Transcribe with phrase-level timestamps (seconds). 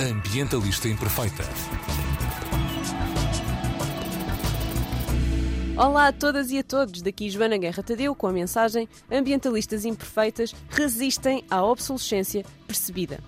[0.00, 1.44] Ambientalista Imperfeita.
[5.76, 10.54] Olá a todas e a todos, daqui Joana Guerra Tadeu com a mensagem Ambientalistas imperfeitas
[10.70, 13.20] resistem à obsolescência percebida.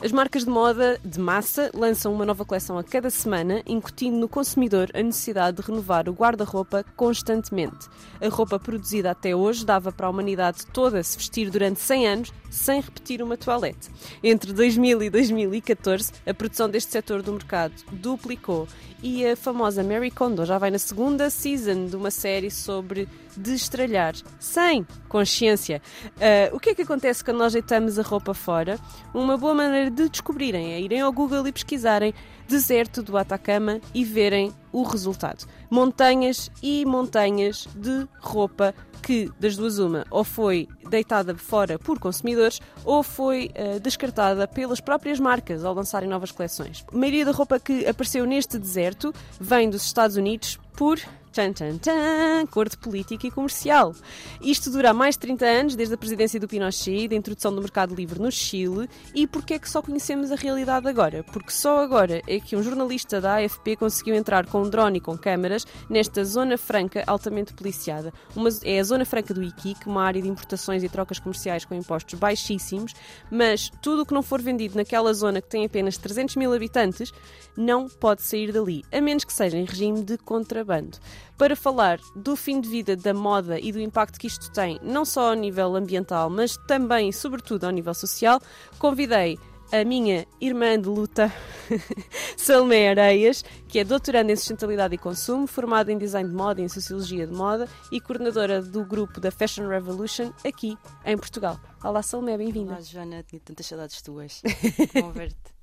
[0.00, 4.28] As marcas de moda de massa lançam uma nova coleção a cada semana, incutindo no
[4.28, 7.88] consumidor a necessidade de renovar o guarda-roupa constantemente.
[8.20, 12.32] A roupa produzida até hoje dava para a humanidade toda se vestir durante 100 anos
[12.50, 13.90] sem repetir uma toalete.
[14.22, 18.66] Entre 2000 e 2014, a produção deste setor do mercado duplicou
[19.02, 24.14] e a famosa Mary Kondo já vai na segunda season de uma série sobre destralhar
[24.40, 25.80] sem consciência.
[26.16, 28.78] Uh, o que é que acontece quando nós deitamos a roupa fora?
[29.14, 32.12] Uma boa maneira de descobrirem é irem ao Google e pesquisarem
[32.48, 35.46] deserto do Atacama e verem o resultado.
[35.70, 42.60] Montanhas e montanhas de roupa que, das duas uma, ou foi deitada fora por consumidores
[42.84, 46.84] ou foi uh, descartada pelas próprias marcas ao lançarem novas coleções.
[46.92, 50.98] A maioria da roupa que apareceu neste deserto vem dos Estados Unidos por
[51.32, 53.94] Tchan, tchan, tchan, corte político e comercial.
[54.40, 57.94] Isto dura mais de 30 anos, desde a presidência do Pinochet, da introdução do mercado
[57.94, 58.88] livre no Chile.
[59.14, 61.22] E porquê é que só conhecemos a realidade agora?
[61.24, 65.00] Porque só agora é que um jornalista da AFP conseguiu entrar com um drone e
[65.00, 68.12] com câmaras nesta zona franca altamente policiada.
[68.34, 71.74] Uma, é a zona franca do Iquique, uma área de importações e trocas comerciais com
[71.74, 72.94] impostos baixíssimos,
[73.30, 77.12] mas tudo o que não for vendido naquela zona que tem apenas 300 mil habitantes
[77.56, 80.98] não pode sair dali, a menos que seja em regime de contrabando
[81.38, 85.04] para falar do fim de vida da moda e do impacto que isto tem, não
[85.04, 88.42] só ao nível ambiental, mas também e sobretudo ao nível social,
[88.78, 89.38] convidei
[89.70, 91.32] a minha irmã de luta,
[92.36, 96.64] Salmé Areias, que é doutoranda em sustentabilidade e consumo, formada em design de moda e
[96.64, 101.60] em sociologia de moda e coordenadora do grupo da Fashion Revolution aqui em Portugal.
[101.84, 102.72] Olá, Salmé, bem-vinda.
[102.72, 104.42] Olá, Joana, tinha tantas saudades tuas.
[104.94, 105.58] Bom ver-te.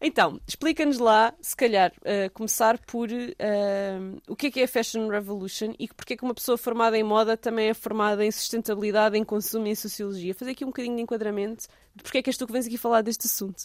[0.00, 4.68] Então, explica-nos lá, se calhar, uh, começar por uh, o que é que é a
[4.68, 8.30] Fashion Revolution e porque é que uma pessoa formada em moda também é formada em
[8.30, 10.34] sustentabilidade, em consumo e em sociologia.
[10.34, 12.76] Fazer aqui um bocadinho de enquadramento de porque é que és tu que vens aqui
[12.76, 13.64] falar deste assunto.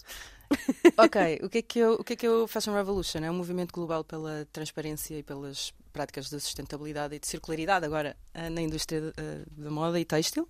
[0.98, 3.20] ok, o que, é que eu, o que é que é o Fashion Revolution?
[3.20, 8.16] É um movimento global pela transparência e pelas práticas de sustentabilidade e de circularidade, agora
[8.34, 9.14] uh, na indústria
[9.52, 10.48] da moda e têxtil.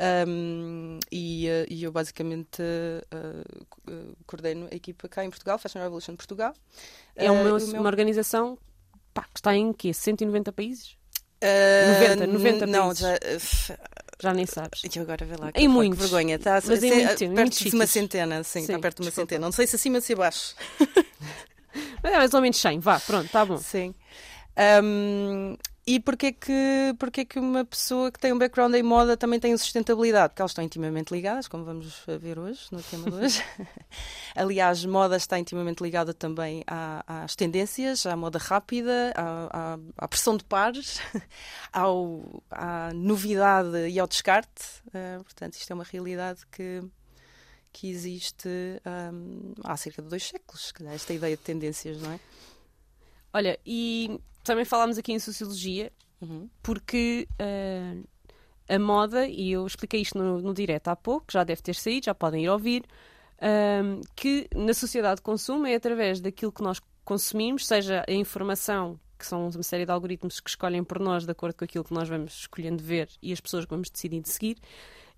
[0.00, 6.16] Um, e, uh, e, eu basicamente uh, coordeno a equipa cá em Portugal, Fashion Revolution
[6.16, 6.54] Portugal.
[7.14, 8.56] É uma, uma organização
[9.12, 9.92] pá, que está em quê?
[9.92, 10.96] 190 países?
[11.42, 13.66] Uh, 90, 90 não, países.
[13.66, 13.78] Já,
[14.22, 14.82] já nem sabes.
[14.84, 15.50] E agora vê lá.
[15.54, 15.98] Em muitos.
[15.98, 16.36] vergonha.
[16.36, 19.10] Está Mas em muito, perto muito de uma centena, sim, sim está perto de uma
[19.10, 19.46] centena.
[19.46, 20.54] Não sei se acima ou se abaixo.
[22.02, 23.58] Mas é mais ou menos 100, vá, pronto, está bom.
[23.58, 23.94] Sim.
[24.82, 25.56] Um,
[25.90, 29.56] e porquê que, porquê que uma pessoa que tem um background em moda também tem
[29.56, 30.28] sustentabilidade?
[30.28, 33.44] Porque elas estão intimamente ligadas, como vamos ver hoje, no tema de hoje.
[34.36, 40.06] Aliás, moda está intimamente ligada também à, às tendências, à moda rápida, à, à, à
[40.06, 41.00] pressão de pares,
[41.72, 44.62] ao, à novidade e ao descarte.
[44.86, 46.84] Uh, portanto, isto é uma realidade que,
[47.72, 48.48] que existe
[49.12, 52.20] um, há cerca de dois séculos, esta ideia de tendências, não é?
[53.32, 56.48] Olha, e também falámos aqui em sociologia, uhum.
[56.62, 58.08] porque uh,
[58.68, 62.06] a moda, e eu expliquei isto no, no direto há pouco, já deve ter saído,
[62.06, 62.84] já podem ir ouvir,
[63.36, 68.98] uh, que na sociedade de consumo é através daquilo que nós consumimos, seja a informação,
[69.18, 71.92] que são uma série de algoritmos que escolhem por nós de acordo com aquilo que
[71.92, 74.56] nós vamos escolhendo ver e as pessoas que vamos decidindo seguir,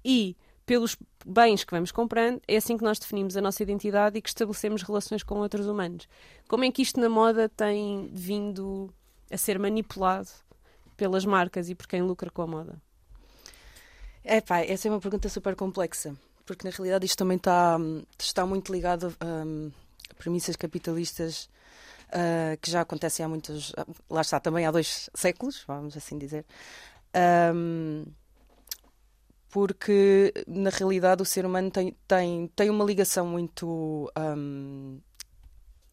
[0.05, 4.23] e pelos bens que vamos comprando, é assim que nós definimos a nossa identidade e
[4.23, 6.09] que estabelecemos relações com outros humanos.
[6.49, 8.93] Como é que isto na moda tem vindo
[9.31, 10.29] a ser manipulado
[10.97, 12.81] pelas marcas e por quem lucra com a moda?
[14.25, 16.15] É pá, essa é uma pergunta super complexa,
[16.47, 17.77] porque na realidade isto também está,
[18.19, 21.49] está muito ligado a premissas capitalistas
[22.09, 23.73] uh, que já acontecem há muitos,
[24.09, 26.45] lá está, também há dois séculos, vamos assim dizer.
[27.53, 28.05] Um,
[29.53, 34.99] porque na realidade o ser humano tem, tem, tem uma ligação muito um,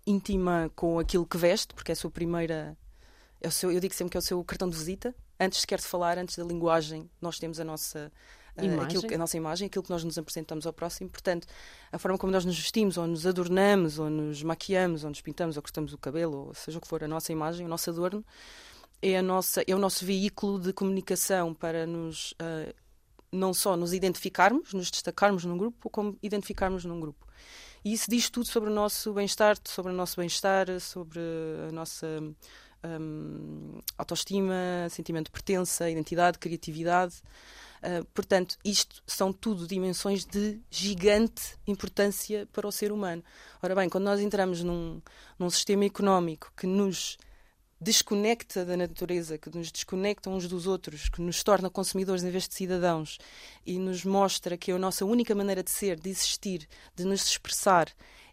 [0.07, 2.78] íntima com aquilo que veste, porque é a sua primeira.
[3.42, 5.13] É o seu, eu digo sempre que é o seu cartão de visita.
[5.38, 8.10] Antes sequer de falar, antes da linguagem, nós temos a nossa,
[8.57, 8.80] imagem.
[8.80, 11.10] Uh, aquilo, a nossa imagem, aquilo que nós nos apresentamos ao próximo.
[11.10, 11.45] Portanto,
[11.92, 15.57] a forma como nós nos vestimos, ou nos adornamos, ou nos maquiamos, ou nos pintamos,
[15.57, 18.24] ou cortamos o cabelo, ou seja o que for, a nossa imagem, o nosso adorno,
[19.01, 22.31] é, a nossa, é o nosso veículo de comunicação para nos.
[22.31, 22.74] Uh,
[23.31, 27.28] não só nos identificarmos, nos destacarmos num grupo, como identificarmos num grupo.
[27.84, 31.20] E isso diz tudo sobre o nosso bem-estar, sobre o nosso bem-estar, sobre
[31.68, 32.08] a nossa
[32.84, 37.22] um, autoestima, sentimento de pertença, identidade, criatividade.
[37.81, 43.24] Uh, portanto, isto são tudo dimensões de gigante importância para o ser humano.
[43.62, 45.02] Ora bem, quando nós entramos num,
[45.38, 47.18] num sistema económico que nos
[47.80, 52.48] desconecta da natureza, que nos desconecta uns dos outros, que nos torna consumidores em vez
[52.48, 53.18] de cidadãos
[53.66, 57.88] e nos mostra que a nossa única maneira de ser, de existir, de nos expressar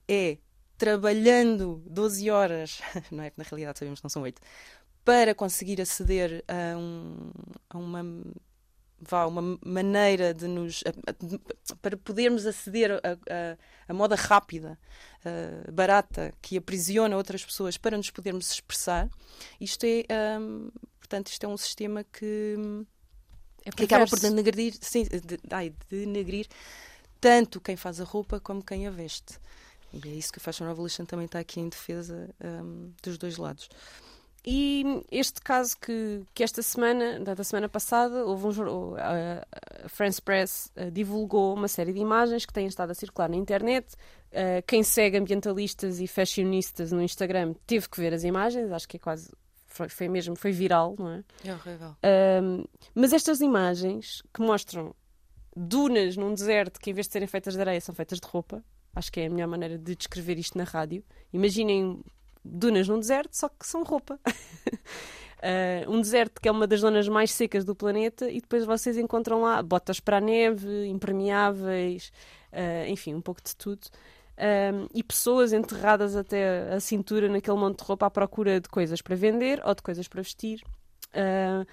[0.08, 0.38] é
[0.76, 4.40] trabalhando 12 horas, não é que na realidade sabemos que não são 8,
[5.04, 7.30] para conseguir aceder a, um,
[7.70, 8.04] a uma
[9.00, 10.82] vá, uma maneira de nos.
[11.82, 13.56] para podermos aceder a, a,
[13.88, 14.78] a moda rápida,
[15.72, 19.08] barata, que aprisiona outras pessoas para nos podermos expressar.
[19.60, 20.38] Isto é.
[20.40, 22.56] Um, portanto, isto é um sistema que.
[23.64, 26.46] É que acaba por denegrir, sim, de, ai, denegrir
[27.20, 29.40] tanto quem faz a roupa como quem a veste.
[29.92, 33.36] E é isso que a Fashion Revolution também está aqui em defesa um, dos dois
[33.36, 33.68] lados.
[34.48, 40.70] E este caso que, que esta semana, da semana passada, houve um, a, France Press
[40.76, 43.94] uh, divulgou uma série de imagens que têm estado a circular na internet.
[44.30, 48.98] Uh, quem segue ambientalistas e fashionistas no Instagram teve que ver as imagens, acho que
[48.98, 49.32] é quase.
[49.66, 51.24] Foi, foi mesmo, foi viral, não é?
[51.44, 51.90] É horrível.
[51.90, 54.94] Uh, mas estas imagens que mostram
[55.56, 58.62] dunas num deserto que, em vez de serem feitas de areia, são feitas de roupa,
[58.94, 61.02] acho que é a melhor maneira de descrever isto na rádio.
[61.32, 62.00] Imaginem
[62.46, 64.18] dunas num deserto, só que são roupa.
[64.26, 68.96] uh, um deserto que é uma das zonas mais secas do planeta e depois vocês
[68.96, 72.12] encontram lá botas para a neve, impermeáveis,
[72.52, 73.86] uh, enfim, um pouco de tudo.
[74.38, 79.00] Um, e pessoas enterradas até a cintura naquele monte de roupa à procura de coisas
[79.00, 80.62] para vender ou de coisas para vestir.
[81.14, 81.66] Uh,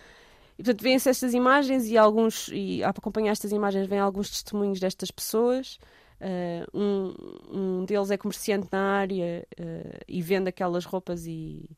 [0.57, 4.79] e portanto, vêm-se estas imagens e alguns, e a acompanhar estas imagens, vêm alguns testemunhos
[4.79, 5.77] destas pessoas.
[6.21, 7.13] Uh, um,
[7.51, 11.69] um, deles é comerciante na área uh, e vende aquelas roupas e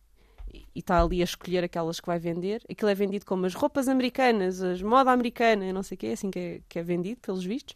[0.74, 2.62] está ali a escolher aquelas que vai vender.
[2.70, 6.12] Aquilo é vendido como as roupas americanas, as moda americana, não sei o que, é
[6.14, 7.76] assim que é, que é vendido, pelos vistos.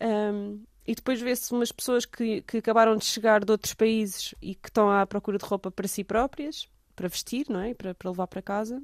[0.00, 4.54] Um, e depois vê-se umas pessoas que, que acabaram de chegar de outros países e
[4.54, 7.74] que estão à procura de roupa para si próprias, para vestir, não é?
[7.74, 8.82] Para, para levar para casa,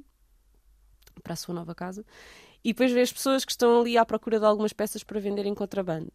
[1.23, 2.05] para a sua nova casa.
[2.63, 5.45] E depois vê as pessoas que estão ali à procura de algumas peças para vender
[5.45, 6.11] em contrabando.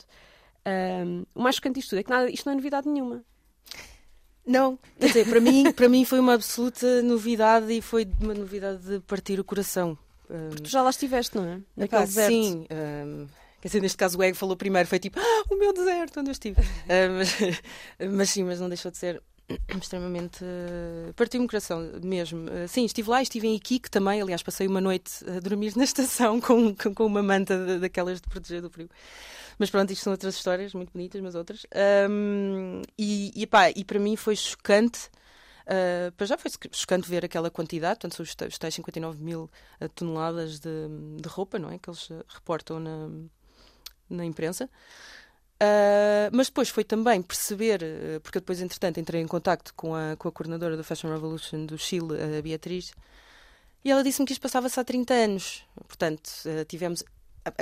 [0.67, 3.25] Um, o mais chocante disto tudo é que nada, isto não é novidade nenhuma.
[4.47, 8.82] Não, quer dizer, para mim, para mim foi uma absoluta novidade e foi uma novidade
[8.82, 9.97] de partir o coração.
[10.29, 11.61] Um, Porque tu já lá estiveste, não é?
[11.76, 12.32] Naquele deserto.
[12.32, 13.26] Sim, um,
[13.61, 16.31] quer dizer, neste caso o Ego falou primeiro, foi tipo, ah, o meu deserto, onde
[16.31, 16.61] eu estive.
[16.88, 17.37] mas,
[18.11, 19.23] mas, sim, mas não deixou de ser
[19.81, 20.43] extremamente.
[20.44, 22.49] Uh, partiu-me o coração mesmo.
[22.49, 24.20] Uh, sim, estive lá, estive em Iquique também.
[24.20, 28.29] Aliás, passei uma noite a dormir na estação com, com, com uma manta daquelas de
[28.29, 28.88] proteger do frio.
[29.58, 31.66] Mas pronto, isto são outras histórias, muito bonitas, mas outras.
[32.10, 35.10] Um, e, e, pá, e para mim foi chocante.
[35.62, 39.50] Uh, já foi chocante ver aquela quantidade, portanto, são os tais 59 mil
[39.81, 40.88] uh, toneladas de,
[41.20, 41.78] de, roupa, não é?
[41.78, 43.08] Que eles uh, reportam na,
[44.10, 44.69] na imprensa.
[45.62, 47.81] Uh, mas depois foi também perceber,
[48.22, 51.78] porque depois, entretanto, entrei em contato com a, com a coordenadora do Fashion Revolution do
[51.78, 52.93] Chile, a Beatriz,
[53.84, 55.64] e ela disse-me que isto passava-se há 30 anos.
[55.87, 56.31] Portanto,
[56.66, 57.05] tivemos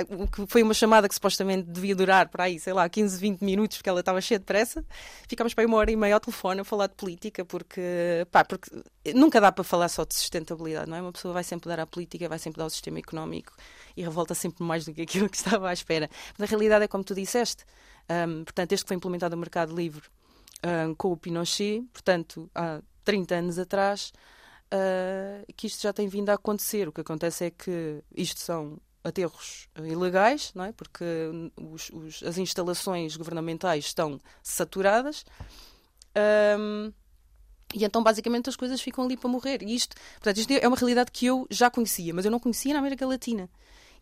[0.09, 3.41] o que foi uma chamada que supostamente devia durar para aí, sei lá, 15, 20
[3.41, 4.85] minutos, porque ela estava cheia de pressa.
[5.27, 7.81] Ficámos para aí uma hora e meia ao telefone a falar de política, porque,
[8.31, 8.69] pá, porque
[9.15, 11.01] nunca dá para falar só de sustentabilidade, não é?
[11.01, 13.53] Uma pessoa vai sempre dar à política, vai sempre dar ao sistema económico
[13.97, 16.09] e revolta sempre mais do que aquilo que estava à espera.
[16.37, 17.65] Mas a realidade é como tu disseste.
[18.09, 20.03] Um, portanto, desde que foi implementado o mercado livre
[20.63, 24.13] um, com o Pinochet, portanto, há 30 anos atrás,
[24.71, 26.87] uh, que isto já tem vindo a acontecer.
[26.87, 30.71] O que acontece é que isto são aterros ilegais, não é?
[30.71, 31.05] porque
[31.57, 35.25] os, os, as instalações governamentais estão saturadas.
[36.59, 36.91] Um,
[37.73, 39.63] e então, basicamente, as coisas ficam ali para morrer.
[39.63, 42.73] E isto, portanto, isto é uma realidade que eu já conhecia, mas eu não conhecia
[42.73, 43.49] na América Latina.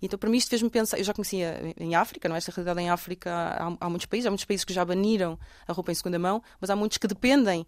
[0.02, 0.98] Então, para mim, isto fez-me pensar.
[0.98, 2.38] Eu já conhecia em África, não é?
[2.38, 5.38] Esta realidade em África há, há, muitos países, há muitos países que já baniram
[5.68, 7.66] a roupa em segunda mão, mas há muitos que dependem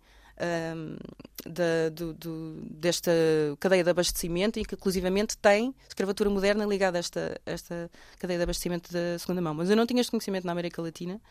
[1.46, 3.12] da, do, do, desta
[3.60, 8.44] cadeia de abastecimento e que, inclusivamente, tem escravatura moderna ligada a esta, esta cadeia de
[8.44, 9.54] abastecimento da segunda mão.
[9.54, 11.22] Mas eu não tinha este conhecimento na América Latina,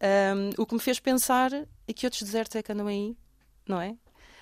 [0.00, 1.50] um, o que me fez pensar
[1.86, 3.16] e que outros desertos é que andam aí,
[3.66, 3.96] não é?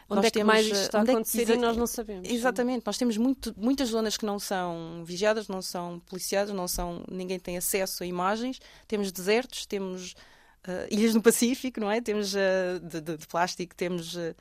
[0.09, 1.87] Onde nós é que temos, mais isto está a é acontecer é e nós não
[1.87, 2.29] sabemos.
[2.29, 7.03] Exatamente, nós temos muito, muitas zonas que não são vigiadas, não são policiadas, não são,
[7.11, 10.15] ninguém tem acesso a imagens, temos desertos, temos
[10.69, 12.01] uh, ilhas no Pacífico, não é?
[12.01, 14.15] Temos uh, de, de, de, plástico, temos.
[14.15, 14.35] Uh,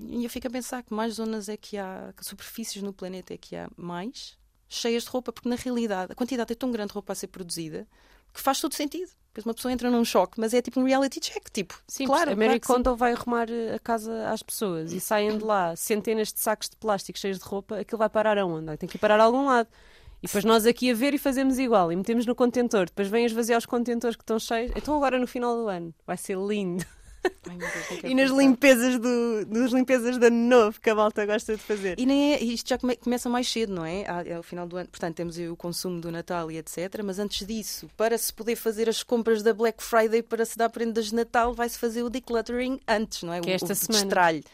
[0.00, 3.34] e eu fico a pensar que mais zonas é que há, que superfícies no planeta
[3.34, 6.88] é que há mais cheias de roupa, porque na realidade a quantidade é tão grande
[6.88, 7.86] de roupa a ser produzida
[8.32, 9.10] que faz todo sentido.
[9.28, 11.80] Depois uma pessoa entra num choque, mas é tipo um reality check, tipo.
[11.86, 12.32] Sim, claro.
[12.32, 16.32] A Mary claro Kondo vai arrumar a casa às pessoas e saem de lá centenas
[16.32, 18.76] de sacos de plástico cheios de roupa, aquilo vai parar aonde?
[18.76, 19.68] Tem que ir parar a algum lado.
[20.22, 21.92] E depois nós aqui a ver e fazemos igual.
[21.92, 22.86] E metemos no contentor.
[22.86, 24.72] Depois vêm esvaziar os contentores que estão cheios.
[24.74, 25.94] Então agora no final do ano.
[26.06, 26.84] Vai ser lindo.
[27.48, 28.42] Ai, Deus, quero E nas pensar.
[28.42, 31.98] limpezas, do, nas limpezas de ano novo que a malta gosta de fazer.
[31.98, 34.04] E nem é, isto já come- começa mais cedo, não é?
[34.08, 34.88] Ah, É ao final do ano.
[34.88, 37.00] Portanto, temos o consumo do Natal e etc.
[37.04, 40.68] Mas antes disso, para se poder fazer as compras da Black Friday para se dar
[40.68, 43.40] prendas de Natal, vai-se fazer o decluttering antes, não é?
[43.40, 44.04] Que é o, esta o semana.
[44.04, 44.44] destralho.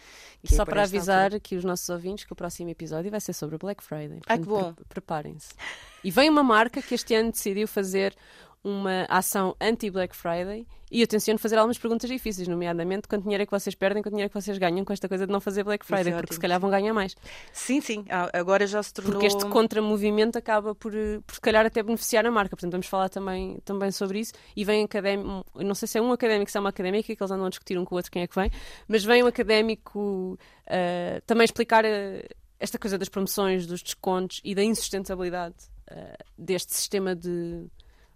[0.45, 1.37] E só para avisar altura.
[1.39, 4.21] aqui os nossos ouvintes que o próximo episódio vai ser sobre o Black Friday.
[4.27, 4.73] Ah, que bom.
[4.75, 5.49] pre- Preparem-se.
[6.05, 8.15] E vem uma marca que este ano decidiu fazer
[8.65, 13.47] uma ação anti-Black Friday e eu tenciono fazer algumas perguntas difíceis, nomeadamente quanto dinheiro é
[13.47, 15.63] que vocês perdem, quanto dinheiro é que vocês ganham com esta coisa de não fazer
[15.65, 16.35] Black Isso é Friday, porque ótimo.
[16.35, 17.15] se calhar vão ganhar mais.
[17.53, 18.05] Sim, sim.
[18.33, 19.13] Agora já se tornou.
[19.13, 22.51] Porque este contramovimento acaba por, eh, por se calhar até beneficiar a marca.
[22.51, 24.33] Portanto, vamos falar também, também sobre isso.
[24.57, 27.31] E vem académico, não sei se é um académico, se é uma académica, que eles
[27.31, 28.51] andam a discutir um com o outro quem é que vem,
[28.89, 32.27] mas vem um académico eh, também explicar eh,
[32.59, 35.57] esta coisa das promoções, dos descontos e da insustentabilidade
[35.87, 37.67] eh, deste sistema de.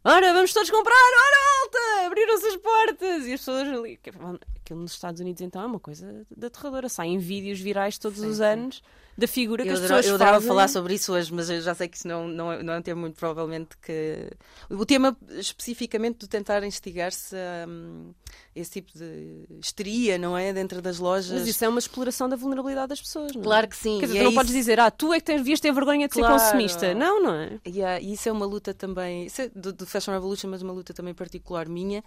[0.04, 2.06] Ora, vamos todos comprar, ora, alta!
[2.06, 2.77] Abriram-se as portas!
[3.26, 3.96] E as pessoas ali.
[3.96, 6.88] que- Aquilo nos Estados Unidos então é uma coisa de aterradora.
[6.88, 8.42] Saem vídeos virais todos Sim, os sim.
[8.44, 8.82] anos
[9.16, 10.48] da figura que Eu as adorava, pessoas eu adorava fazem.
[10.48, 12.78] falar sobre isso hoje, mas eu já sei que isso não, não, é- não é
[12.78, 14.30] um tema muito provavelmente que.
[14.70, 18.12] O tema especificamente de tentar instigar-se a hum,
[18.54, 20.52] esse tipo de histeria, não é?
[20.52, 21.32] Dentro das lojas.
[21.40, 23.44] Mas isso é uma exploração da vulnerabilidade das pessoas, não é?
[23.44, 23.98] Claro que sim.
[23.98, 25.72] Quer dizer, tu é não podes isso- dizer, ah, tu é que tens, devias ter
[25.72, 26.38] vergonha de Claro.
[26.38, 26.94] ser consumista.
[26.94, 27.58] Não, não é?
[27.64, 30.62] E há- e isso é uma luta também, isso é do, do Fashion Revolution, mas
[30.62, 32.04] uma luta também particular minha,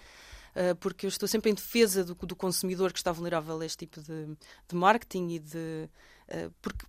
[0.80, 4.02] porque eu estou sempre em defesa do, do consumidor que está vulnerável a este tipo
[4.02, 4.26] de,
[4.68, 5.90] de marketing e de.
[6.30, 6.86] ah, porque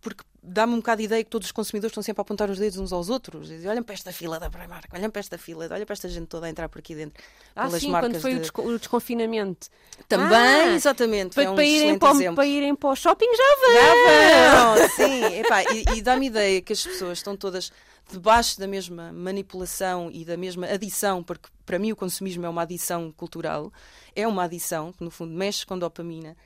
[0.00, 2.58] porque dá-me um bocado de ideia que todos os consumidores estão sempre a apontar os
[2.58, 3.50] dedos uns aos outros.
[3.50, 6.08] E dizem, olhem para esta fila da Primark, olhem para esta fila, olhem para esta
[6.08, 7.22] gente toda a entrar por aqui dentro.
[7.54, 9.68] Ah, pelas sim, marcas quando foi o, de- desco- o desconfinamento.
[10.08, 11.34] Também, Ah, exatamente.
[11.34, 12.34] Foi é um para, irem para, o- exemplo.
[12.36, 13.74] para irem para o shopping, já vão!
[13.74, 15.24] Já vão, sim.
[15.38, 17.72] Epá, e e dá-me ideia que as pessoas estão todas
[18.10, 22.62] debaixo da mesma manipulação e da mesma adição, porque para mim o consumismo é uma
[22.62, 23.72] adição cultural,
[24.16, 26.36] é uma adição que no fundo mexe com dopamina.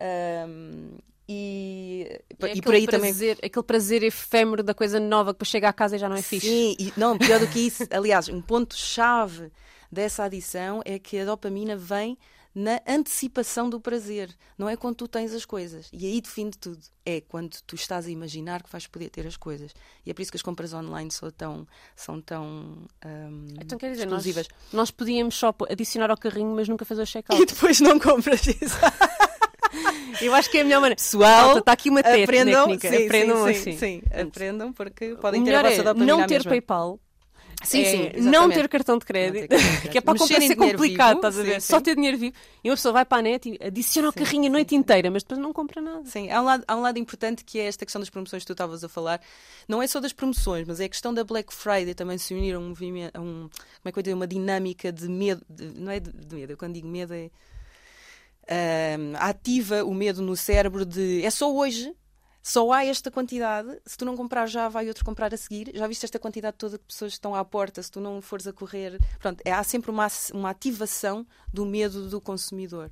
[0.00, 2.06] Ahm, e,
[2.40, 3.10] É e por aí também.
[3.10, 6.16] prazer, Aquele prazer efêmero da coisa nova que depois chega à casa e já não
[6.16, 6.46] é fixe.
[6.48, 7.84] Sim, e, não, pior do que isso.
[7.90, 9.50] Aliás, um ponto-chave
[9.90, 12.18] dessa adição é que a dopamina vem
[12.54, 14.30] na antecipação do prazer.
[14.56, 15.88] Não é quando tu tens as coisas.
[15.92, 16.78] E aí define tudo.
[17.04, 19.72] É quando tu estás a imaginar que vais poder ter as coisas.
[20.06, 21.66] E é por isso que as compras online são tão,
[21.96, 24.48] são tão ahm, Então quer dizer, nós, exclusivas.
[24.72, 27.44] nós podíamos só adicionar ao carrinho, mas nunca fazer o E check-out.
[27.44, 28.76] depois não compras isso.
[30.20, 30.96] Eu acho que é a melhor maneira.
[30.96, 32.24] Pessoal, Está aqui uma técnica.
[32.24, 33.76] aprendam, sim, aprendam sim, assim.
[33.78, 34.02] sim.
[34.12, 36.50] Aprendam porque podem ter a vossa é não ter mesma.
[36.50, 37.00] PayPal.
[37.62, 38.54] Sim, é sim, não exatamente.
[38.54, 39.92] ter cartão de crédito, Não cartão de crédito.
[39.92, 41.60] que é para a compra Mexer em ser dinheiro complicado, vivo, estás a ver?
[41.62, 41.82] sim, Só sim.
[41.82, 42.36] ter dinheiro vivo.
[42.62, 45.10] E uma pessoa vai para a net e adiciona o Sim, carrinho a noite inteira,
[45.10, 46.04] mas depois não compra nada.
[46.04, 48.46] Sim, há um, lado, há um lado importante que é esta questão das promoções que
[48.48, 49.18] tu estavas a falar.
[49.66, 52.54] Não é só das promoções, mas é a questão da Black Friday também se unir
[52.54, 53.50] a um movimento, a um, como
[53.86, 56.56] é que eu digo, uma dinâmica de medo, de- não é de, de medo, eu
[56.58, 57.30] quando digo medo é
[58.48, 61.94] ahm, ativa o medo no cérebro de é só hoje,
[62.42, 65.72] só há esta quantidade, se tu não comprar já, vai outro comprar a seguir.
[65.74, 68.46] Já viste esta quantidade toda de pessoas que estão à porta, se tu não fores
[68.46, 68.98] a correr.
[69.18, 72.90] Pronto, é, há sempre uma, uma ativação do medo do consumidor.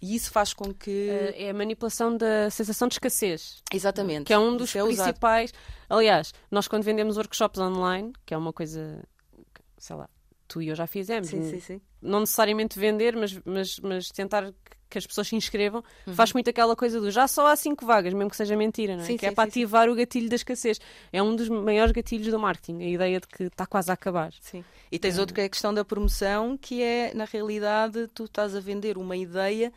[0.00, 1.08] E isso faz com que.
[1.34, 3.62] É a manipulação da sensação de escassez.
[3.72, 4.26] Exatamente.
[4.26, 5.06] Que é um dos é usado.
[5.06, 5.52] principais.
[5.88, 9.02] Aliás, nós quando vendemos workshops online, que é uma coisa,
[9.52, 10.08] que, sei lá,
[10.46, 11.80] tu e eu já fizemos, Sim, sim, sim.
[12.00, 14.52] não necessariamente vender, mas, mas, mas tentar
[14.92, 16.14] que- as pessoas se inscrevam, Uhum.
[16.14, 19.02] faz muito aquela coisa do já só há cinco vagas, mesmo que seja mentira, não
[19.02, 19.06] é?
[19.06, 20.78] Sim, que é sim, para sim, ativar o gatilho da escassez.
[21.12, 24.32] É um dos maiores gatilhos do marketing, a ideia de que está quase a acabar.
[24.40, 24.62] Sim.
[24.90, 28.54] E tens outro que é a questão da promoção, que é, na realidade, tu estás
[28.54, 29.72] a vender uma ideia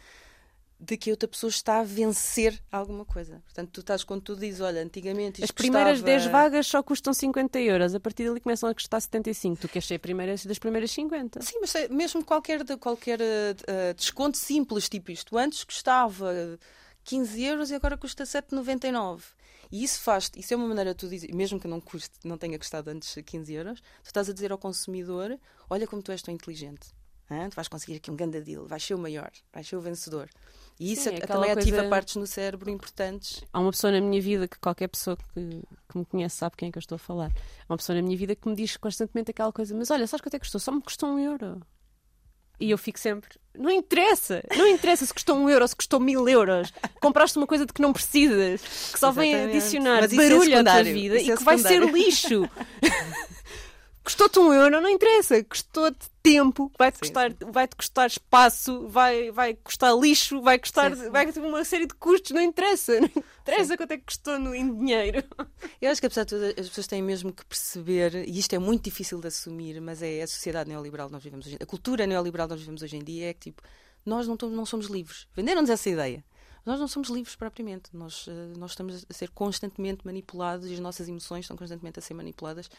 [0.86, 3.42] de que outra pessoa está a vencer alguma coisa.
[3.46, 6.18] Portanto, tu estás quando tu dizes, olha, antigamente isto As primeiras custava...
[6.20, 9.62] 10 vagas só custam 50 euros, a partir dali começam a custar 75.
[9.62, 11.42] Tu queres ser primeiras das primeiras 50.
[11.42, 16.60] Sim, mas é- mesmo qualquer, qualquer eh, desconto simples, tipo isto, antes custava
[17.04, 19.22] 15 euros e agora custa 7,99.
[19.72, 22.38] E isso faz, isso é uma maneira de tu dizer, mesmo que não custe, não
[22.38, 25.40] tenha custado antes 15 euros, tu estás a dizer ao consumidor,
[25.70, 26.90] olha como tu és tão inteligente.
[27.30, 27.50] hã?
[27.50, 30.30] Tu vais conseguir aqui um grande deal, vais ser o maior, vais ser o vencedor.
[30.80, 33.42] E isso Sim, é também ativa coisa- partes no cérebro importantes.
[33.54, 36.68] Há uma pessoa na minha vida que qualquer pessoa que, que me conhece sabe quem
[36.68, 37.32] é que eu estou a falar.
[37.68, 40.22] Há uma pessoa na minha vida que me diz constantemente aquela coisa: Mas olha, sabes
[40.22, 40.60] quanto é que custou?
[40.60, 41.62] Só me custou um euro.
[42.60, 46.28] E eu fico sempre: Não interessa, não interessa se custou um euro, se custou mil
[46.28, 46.74] euros.
[47.02, 49.58] Compraste uma coisa de que não precisas, que só vem Exatamente.
[49.58, 52.50] adicionar Mas isso é barulho à tua vida Isso e é que vai ser lixo.
[54.06, 55.44] Custou-te um euro, não interessa.
[55.44, 60.96] Custou-te tempo, vai-te Sim, custar, vai -te custar espaço, vai, vai custar lixo, vai custar
[60.96, 61.10] Sim, sim.
[61.10, 62.94] vai ter uma série de custos, não interessa.
[63.44, 65.24] Teresa, quanto é que custou no em dinheiro?
[65.82, 68.60] Eu acho que, apesar de tudo, as pessoas têm mesmo que perceber, e isto é
[68.60, 71.64] muito difícil de assumir, mas é a sociedade neoliberal que nós vivemos hoje em dia,
[71.64, 73.64] a cultura neoliberal que nós vivemos hoje em dia é que, tipo,
[74.06, 75.28] nós não, não somos livres.
[75.34, 76.24] Venderam-nos essa ideia.
[76.66, 77.90] Nós não somos livres propriamente.
[77.94, 82.02] Nós, uh, nós estamos a ser constantemente manipulados e as nossas emoções estão constantemente a
[82.02, 82.70] ser manipuladas.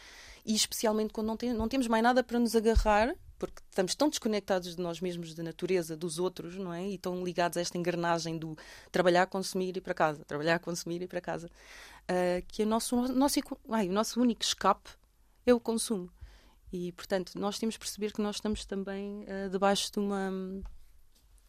[0.45, 4.09] E especialmente quando não, tem, não temos mais nada para nos agarrar, porque estamos tão
[4.09, 6.89] desconectados de nós mesmos, da natureza, dos outros, não é?
[6.89, 8.57] E tão ligados a esta engrenagem do
[8.91, 13.39] trabalhar, consumir e para casa, trabalhar, consumir e para casa, uh, que o nosso, nosso,
[13.71, 14.91] ai, o nosso único escape
[15.45, 16.11] é o consumo.
[16.73, 20.33] E, portanto, nós temos de perceber que nós estamos também uh, debaixo de uma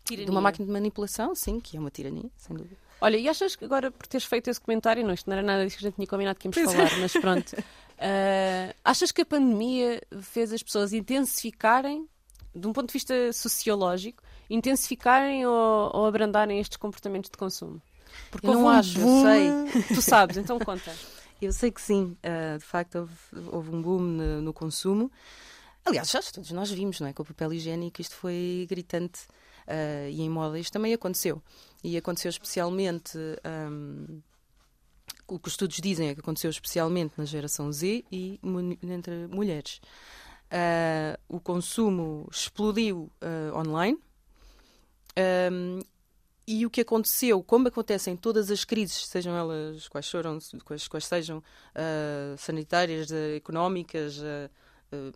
[0.08, 0.26] Tirania.
[0.26, 2.78] De uma máquina de manipulação, sim, que é uma tirania, sem dúvida.
[3.00, 5.64] Olha, e achas que agora, por teres feito esse comentário, não, isto não era nada
[5.64, 7.00] disso que a gente tinha combinado que íamos pois falar, é.
[7.00, 7.54] mas pronto.
[7.54, 12.08] Uh, achas que a pandemia fez as pessoas intensificarem,
[12.56, 17.82] de um ponto de vista sociológico, intensificarem ou, ou abrandarem estes comportamentos de consumo?
[18.32, 19.84] Porque eu não um acho, boom, eu sei.
[19.96, 20.92] Tu sabes, então conta.
[21.40, 23.14] Eu sei que sim, uh, de facto houve,
[23.52, 25.12] houve, um boom no, no consumo.
[25.86, 27.14] Aliás, já todos nós vimos, não é?
[27.14, 29.20] Com o papel higiênico isto foi gritante
[29.68, 31.42] uh, e em moda isto também aconteceu.
[31.84, 33.18] E aconteceu especialmente.
[33.46, 34.22] Um,
[35.28, 38.40] o que os estudos dizem é que aconteceu especialmente na geração Z e
[38.82, 39.82] entre mulheres.
[40.48, 44.00] Uh, o consumo explodiu uh, online.
[45.52, 45.80] Um,
[46.48, 50.88] e o que aconteceu, como acontece em todas as crises, sejam elas quais, foram, quais,
[50.88, 54.22] quais sejam uh, sanitárias, económicas,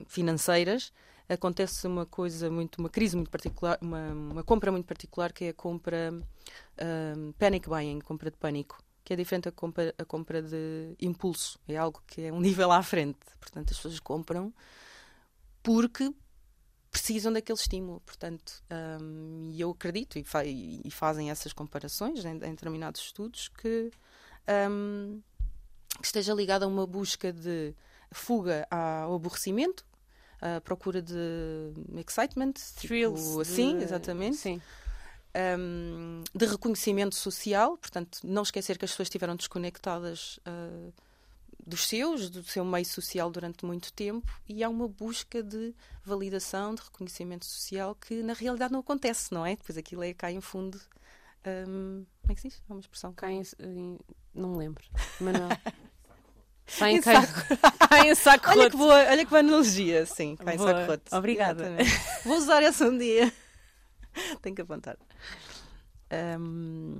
[0.07, 0.91] financeiras,
[1.33, 5.49] acontece uma coisa muito, uma crise muito particular, uma, uma compra muito particular que é
[5.49, 10.41] a compra um, panic buying, compra de pânico, que é diferente da compra, a compra
[10.41, 13.19] de impulso, é algo que é um nível à frente.
[13.39, 14.53] Portanto, as pessoas compram
[15.63, 16.13] porque
[16.91, 18.01] precisam daquele estímulo.
[18.01, 18.61] Portanto,
[19.01, 23.89] um, eu acredito e, fa e, fazem essas comparações em, em determinados estudos que,
[24.69, 25.21] um,
[25.97, 27.73] que esteja ligado a uma busca de
[28.11, 29.85] fuga ao aborrecimento
[30.41, 31.71] à procura de
[32.05, 33.83] excitement, tipo, thrills, tipo, assim, de...
[33.83, 34.37] exatamente.
[34.37, 34.61] Sim.
[35.33, 40.91] Um, de reconhecimento social, portanto, não esquecer que as pessoas estiveram desconectadas uh,
[41.65, 46.75] dos seus, do seu meio social durante muito tempo, e há uma busca de validação,
[46.75, 49.55] de reconhecimento social que na realidade não acontece, não é?
[49.55, 50.81] Depois aquilo é, cai em fundo.
[51.45, 52.61] Um, como é que se diz?
[52.69, 53.13] É uma expressão.
[53.13, 53.99] Cai em,
[54.33, 54.83] não me lembro.
[55.19, 55.49] Mas não.
[56.77, 57.57] Cai em, saco.
[57.89, 60.35] Cai em saco olha que boa, olha que boa analogia, sim.
[60.35, 61.15] Cai em saco roto.
[61.15, 61.63] Obrigada.
[61.63, 62.23] Exatamente.
[62.25, 63.31] Vou usar essa um dia.
[64.41, 64.97] Tenho que apontar.
[66.11, 66.99] Um,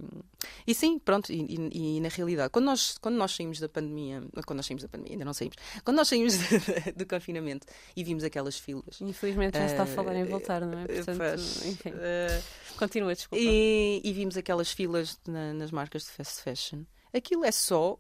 [0.66, 1.42] e sim, pronto, e,
[1.74, 4.90] e, e, na realidade, quando nós, quando nós saímos da pandemia, quando nós saímos da
[4.90, 6.36] pandemia, ainda não saímos, quando nós saímos
[6.96, 9.02] do confinamento e vimos aquelas filas.
[9.02, 10.88] Infelizmente já uh, está a falar em voltar, não é?
[10.88, 11.90] Portanto, faz, enfim.
[11.90, 13.44] Uh, Continua, desculpa.
[13.44, 16.84] E, e, vimos aquelas filas na, nas marcas de fast fashion.
[17.14, 18.00] Aquilo é só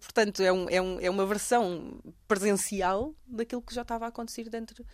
[0.00, 4.48] portanto, é, um, é, um, é uma versão presencial daquilo que já estava a acontecer
[4.48, 4.84] dentro,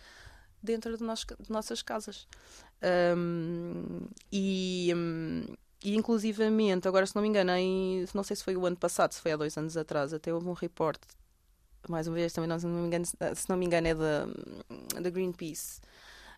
[0.61, 2.27] dentro de, nós, de nossas casas.
[3.15, 5.45] Um, e, um,
[5.83, 9.13] e, inclusivamente, agora, se não me engano, em, não sei se foi o ano passado,
[9.13, 10.99] se foi há dois anos atrás, até houve um report,
[11.87, 15.09] mais uma vez, também não, se, não me engano, se não me engano, é da,
[15.09, 15.79] Greenpeace.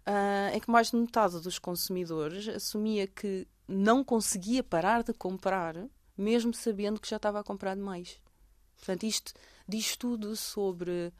[0.02, 5.76] Uh, é que mais de metade dos consumidores assumia que não conseguia parar de comprar,
[6.18, 8.20] mesmo sabendo que já estava a comprar demais.
[8.82, 9.34] Portanto, isto
[9.68, 11.14] diz tudo sobre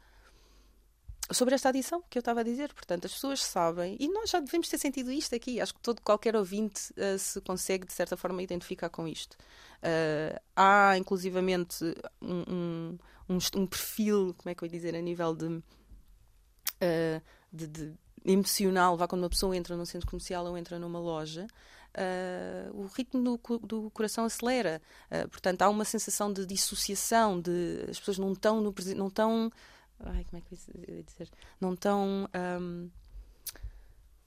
[1.30, 2.74] sobre esta adição que eu estava a dizer.
[2.74, 5.60] Portanto, as pessoas sabem, e nós já devemos ter sentido isto aqui.
[5.60, 9.34] Acho que todo qualquer ouvinte uh, se consegue, de certa forma, identificar com isto.
[9.78, 11.84] Uh, há, inclusivamente,
[12.20, 12.98] um,
[13.28, 15.62] um, um, perfil, como é que eu ia dizer, a nível de, uh,
[17.52, 17.94] de, de
[18.24, 21.46] emocional, vá quando uma pessoa entra num centro comercial ou entra numa loja,
[22.72, 24.80] o ritmo do, do coração acelera.
[25.10, 29.52] Uh, portanto, há uma sensação de dissociação, de as pessoas não estão no não estão.
[30.00, 30.54] Ai, como é que
[30.88, 31.28] eu ia dizer?
[31.60, 32.28] Não estão.
[32.34, 32.90] Um,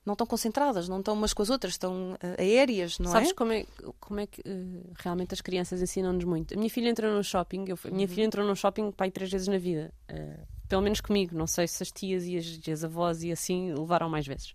[0.05, 3.33] não estão concentradas, não estão umas com as outras, estão uh, aéreas, não Sabes é?
[3.33, 3.65] como é,
[3.99, 6.53] como é que uh, realmente as crianças ensinam-nos muito?
[6.53, 8.13] A minha filha entrou no shopping, eu, a minha uhum.
[8.13, 11.67] filha entrou no shopping pai três vezes na vida, uh, pelo menos comigo, não sei
[11.67, 14.53] se as tias e as, e as avós e assim levaram mais vezes.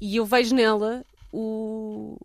[0.00, 2.16] E eu vejo nela o...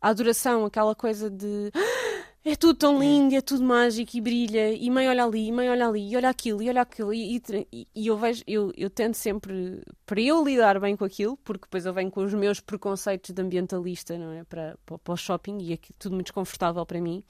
[0.00, 2.06] a adoração, aquela coisa de ah,
[2.48, 5.68] é tudo tão lindo, é tudo mágico e brilha, e mãe olha ali, e mãe
[5.68, 8.88] olha ali, e olha aquilo, e olha aquilo, e, e, e, eu vejo, eu, eu
[8.88, 12.60] tento sempre, para eu lidar bem com aquilo, porque depois eu venho com os meus
[12.60, 14.44] preconceitos de ambientalista, não é?
[14.44, 17.24] Para, para, para o shopping, e é tudo muito desconfortável para mim.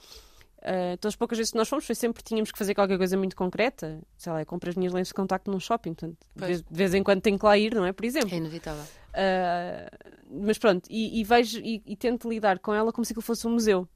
[0.58, 3.16] Uh, então, as poucas vezes que nós fomos, foi sempre tínhamos que fazer qualquer coisa
[3.16, 4.00] muito concreta.
[4.16, 6.94] Sei lá, compro as minhas lentes de contacto num shopping, portanto, de vez, de vez,
[6.94, 7.92] em quando tenho que lá ir, não é?
[7.92, 8.34] Por exemplo.
[8.34, 8.82] É inevitável.
[8.82, 13.22] Uh, mas pronto, e, e vejo e, e, tento lidar com ela como se aquilo
[13.22, 13.88] fosse um museu.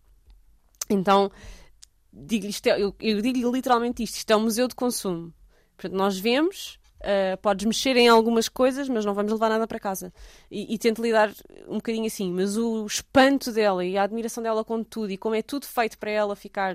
[0.89, 1.31] Então,
[2.13, 5.33] digo é, eu, eu digo literalmente isto: isto é um museu de consumo.
[5.77, 9.81] Portanto, nós vemos, Uh, podes mexer em algumas coisas, mas não vamos levar nada para
[9.81, 10.13] casa.
[10.51, 11.33] E, e, tento lidar
[11.67, 12.31] um bocadinho assim.
[12.31, 15.99] Mas o espanto dela e a admiração dela com tudo e como é tudo feito
[15.99, 16.75] para ela ficar.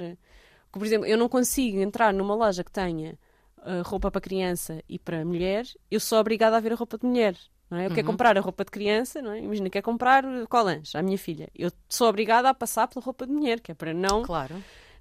[0.71, 3.17] Por exemplo, eu não consigo entrar numa loja que tenha
[3.59, 7.05] uh, roupa para criança e para mulher, eu sou obrigada a ver a roupa de
[7.05, 7.37] mulher.
[7.69, 7.85] Não é?
[7.85, 7.95] Eu uhum.
[7.95, 9.39] quero comprar a roupa de criança, não é?
[9.39, 11.49] imagina, quer comprar colãs à minha filha.
[11.55, 14.23] Eu sou obrigada a passar pela roupa de mulher, que é para não.
[14.23, 14.55] Claro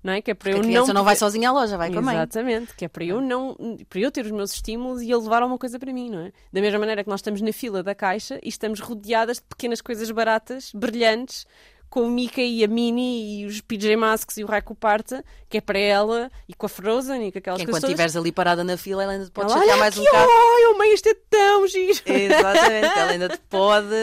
[0.05, 0.21] não é?
[0.21, 1.01] Que é para Porque eu a criança não...
[1.01, 2.15] não vai sozinha à loja, vai com a mãe.
[2.15, 3.57] Exatamente, que é para eu não,
[3.89, 6.33] para eu ter os meus estímulos e ele levar alguma coisa para mim, não é?
[6.53, 9.81] Da mesma maneira que nós estamos na fila da caixa e estamos rodeadas de pequenas
[9.81, 11.47] coisas baratas, brilhantes,
[11.89, 15.59] com o Mickey e a Minnie e os PJ Masks e o Raico Parta, que
[15.59, 17.79] é para ela, e com a Frozen e com aquelas que coisas.
[17.79, 20.29] Enquanto estiveres ali parada na fila, ela ainda te pode ela, chatear mais um bocado.
[20.29, 22.01] Ai, mãe, isto é tão giro!
[22.05, 23.95] Exatamente, ela ainda te pode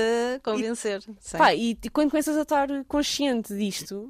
[0.42, 1.04] convencer.
[1.06, 4.08] E, pá, e, e quando começas a estar consciente disto,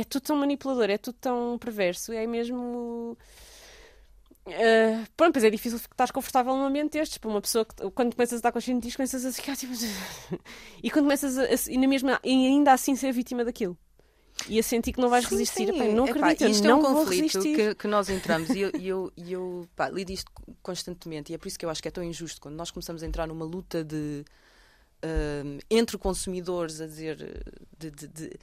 [0.00, 3.16] é tudo tão manipulador, é tudo tão perverso, é mesmo.
[4.46, 7.18] Uh, pronto, pois é difícil estar confortável num ambiente destes.
[7.18, 9.72] Para uma pessoa que, quando começas a estar consciente disto, começas a ficar tipo.
[10.82, 13.76] e quando começas a, a, e na mesma, e ainda assim ser vítima daquilo.
[14.48, 15.66] E a sentir que não vais sim, resistir.
[15.66, 15.76] Sim.
[15.76, 19.12] Epá, não acredito, isto não é um conflito que, que, nós entramos e eu, eu,
[19.16, 20.30] eu pá, lido isto
[20.62, 23.02] constantemente e é por isso que eu acho que é tão injusto quando nós começamos
[23.02, 24.24] a entrar numa luta de
[25.04, 27.16] uh, entre consumidores a dizer
[27.78, 28.38] de, de, de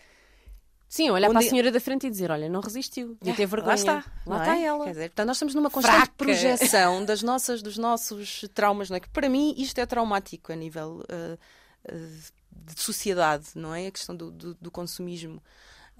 [0.89, 3.69] Sim, olhar para a senhora da frente e dizer: Olha, não resistiu, devia ter vergonha.
[3.69, 4.63] Lá está, lá está é?
[4.63, 4.85] ela.
[4.85, 6.13] Quer dizer, portanto, nós estamos numa constante Fraca.
[6.17, 8.99] projeção das nossas, dos nossos traumas, não é?
[8.99, 13.87] Que para mim isto é traumático a nível uh, uh, de sociedade, não é?
[13.87, 15.41] A questão do, do, do consumismo.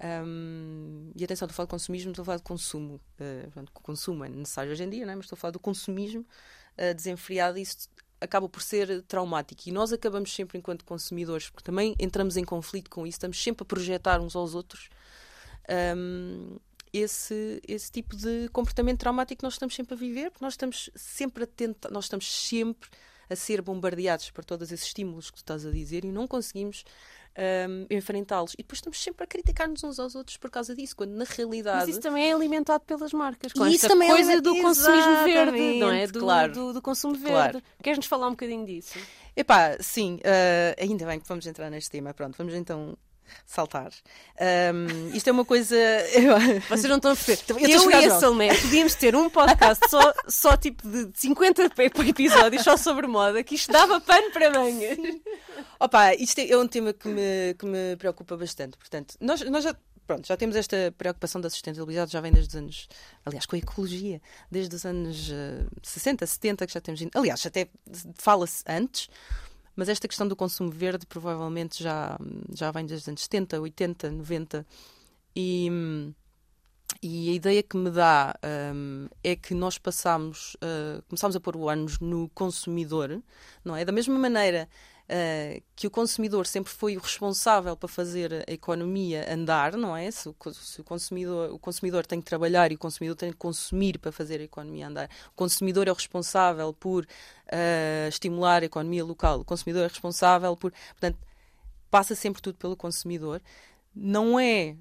[0.00, 2.94] Um, e atenção, estou a falar de consumismo, estou a falar de consumo.
[3.20, 5.16] Uh, portanto, consumo é necessário hoje em dia, não é?
[5.16, 6.24] mas estou a falar do consumismo
[6.78, 7.58] uh, desenfreado.
[7.58, 7.88] Isso
[8.20, 9.62] acaba por ser traumático.
[9.66, 13.62] E nós acabamos sempre, enquanto consumidores, porque também entramos em conflito com isso, estamos sempre
[13.62, 14.88] a projetar uns aos outros
[15.96, 16.56] um,
[16.92, 20.90] esse, esse tipo de comportamento traumático que nós estamos sempre a viver, porque nós estamos
[20.94, 22.88] sempre a tentar, nós estamos sempre
[23.30, 26.84] a ser bombardeados por todos esses estímulos que tu estás a dizer e não conseguimos
[27.38, 28.54] um, enfrentá-los.
[28.54, 31.80] E depois estamos sempre a criticar-nos uns aos outros por causa disso, quando na realidade.
[31.80, 33.52] Mas isso também é alimentado pelas marcas.
[33.52, 34.40] Com e isso também é coisa é...
[34.40, 36.06] do consumismo verde, não é?
[36.06, 36.52] Do, claro.
[36.52, 37.32] do, do consumo verde.
[37.32, 37.62] Claro.
[37.82, 38.98] Queres-nos falar um bocadinho disso?
[39.36, 42.12] Epá, sim, uh, ainda bem que vamos entrar neste tema.
[42.12, 42.96] Pronto, vamos então
[43.46, 43.90] saltar.
[44.40, 45.76] Um, isto é uma coisa.
[46.68, 47.62] Vocês não estão a perceber.
[47.62, 51.70] Eu, eu e a Salmé podíamos ter um podcast só, só tipo de 50
[52.06, 54.96] episódios só sobre moda, que isto dava pano para manhã.
[55.80, 58.76] Opa, isto é, é um tema que me, que me preocupa bastante.
[58.76, 59.74] Portanto, nós, nós já
[60.08, 62.88] pronto, já temos esta preocupação da sustentabilidade, já vem desde os anos,
[63.26, 67.00] aliás, com a ecologia, desde os anos uh, 60, 70, que já temos.
[67.14, 67.68] Aliás, até
[68.16, 69.10] fala-se antes,
[69.78, 72.18] mas esta questão do consumo verde provavelmente já,
[72.52, 74.66] já vem desde os anos 70, 80, 90
[75.36, 75.70] e.
[77.00, 78.34] E a ideia que me dá
[78.74, 83.22] um, é que nós passamos, uh, começamos a pôr o ânus no consumidor,
[83.62, 83.84] não é?
[83.84, 84.68] Da mesma maneira
[85.08, 90.10] uh, que o consumidor sempre foi o responsável para fazer a economia andar, não é?
[90.10, 93.36] Se o, se o, consumidor, o consumidor tem que trabalhar e o consumidor tem que
[93.36, 98.66] consumir para fazer a economia andar, o consumidor é o responsável por uh, estimular a
[98.66, 100.72] economia local, o consumidor é responsável por.
[100.90, 101.18] Portanto,
[101.90, 103.40] passa sempre tudo pelo consumidor.
[103.94, 104.76] Não é.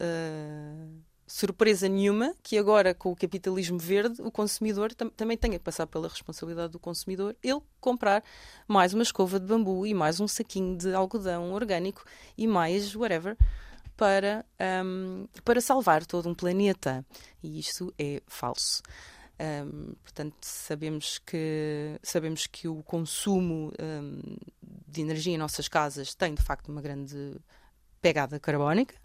[0.00, 5.64] Uh, surpresa nenhuma que agora, com o capitalismo verde, o consumidor tam também tenha que
[5.64, 8.24] passar pela responsabilidade do consumidor ele comprar
[8.66, 12.04] mais uma escova de bambu e mais um saquinho de algodão orgânico
[12.36, 13.36] e mais whatever
[13.96, 14.44] para,
[14.84, 17.06] um, para salvar todo um planeta.
[17.40, 18.82] E isto é falso.
[19.38, 24.20] Um, portanto, sabemos que, sabemos que o consumo um,
[24.88, 27.36] de energia em nossas casas tem de facto uma grande
[28.02, 28.96] pegada carbónica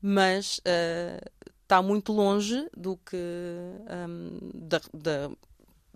[0.00, 5.30] mas uh, está muito longe do que um, da, da,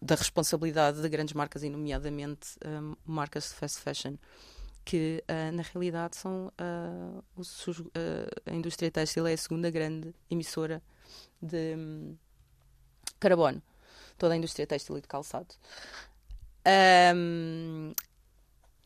[0.02, 4.16] da, responsabilidade de grandes marcas, e nomeadamente um, marcas de fast fashion,
[4.84, 7.24] que uh, na realidade são uh,
[8.46, 10.82] a indústria têxtil é a segunda grande emissora
[11.40, 12.16] de um,
[13.20, 13.62] carbono,
[14.18, 15.54] toda a indústria têxtil e de calçado.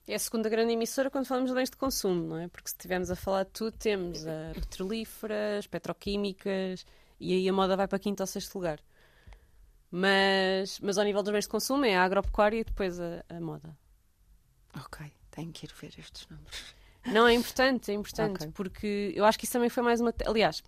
[0.06, 2.48] É a segunda grande emissora quando falamos de bens de consumo, não é?
[2.48, 6.84] Porque se estivermos a falar de tudo, temos a petrolíferas, petroquímicas
[7.18, 8.80] e aí a moda vai para quinto ou sexto lugar.
[9.90, 13.40] Mas, mas ao nível dos bens de consumo é a agropecuária e depois a, a
[13.40, 13.76] moda.
[14.76, 16.74] Ok, tenho que ir ver estes números.
[17.06, 18.50] Não, é importante, é importante, okay.
[18.52, 20.12] porque eu acho que isso também foi mais uma.
[20.26, 20.62] Aliás,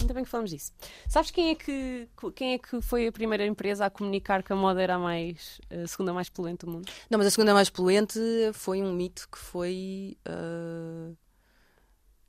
[0.00, 0.72] Ainda bem que falamos disso.
[1.08, 4.56] Sabes quem é que, quem é que foi a primeira empresa a comunicar que a
[4.56, 6.90] moda era a, mais, a segunda mais poluente do mundo?
[7.10, 8.18] Não, mas a segunda mais poluente
[8.52, 10.16] foi um mito que foi.
[10.26, 11.16] Uh...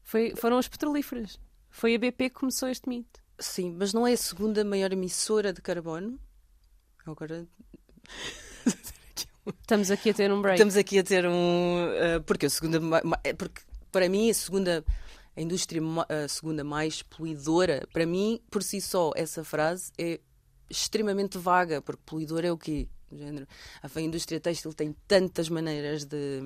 [0.04, 1.40] foi foram as petrolíferas.
[1.70, 3.22] Foi a BP que começou este mito.
[3.40, 6.20] Sim, mas não é a segunda maior emissora de carbono?
[7.06, 7.48] Agora.
[9.62, 10.56] Estamos aqui a ter um break.
[10.56, 11.88] Estamos aqui a ter um.
[11.88, 12.80] Uh, porque a segunda.
[13.24, 14.86] É porque para mim a segunda.
[15.36, 20.20] A indústria a segunda mais poluidora, para mim, por si só, essa frase é
[20.70, 22.88] extremamente vaga, porque poluidor é o quê?
[23.82, 26.42] A indústria têxtil tem tantas maneiras de,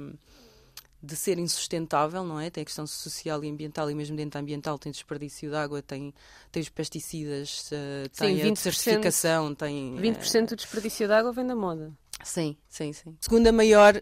[1.01, 2.49] de ser insustentável, não é?
[2.49, 6.13] Tem a questão social e ambiental, e mesmo dentro ambiental tem desperdício de água, tem,
[6.51, 9.95] tem os pesticidas, uh, tem Sim, a certificação, tem...
[9.95, 11.91] 20% uh, do desperdício de água vem da moda.
[12.23, 13.15] Sim, sim, sim.
[13.21, 14.01] Segunda maior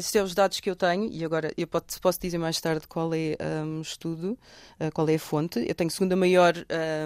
[0.00, 3.12] são os dados que eu tenho, e agora eu posso, posso dizer mais tarde qual
[3.14, 4.38] é um, estudo,
[4.80, 5.64] uh, qual é a fonte.
[5.66, 6.54] Eu tenho segunda maior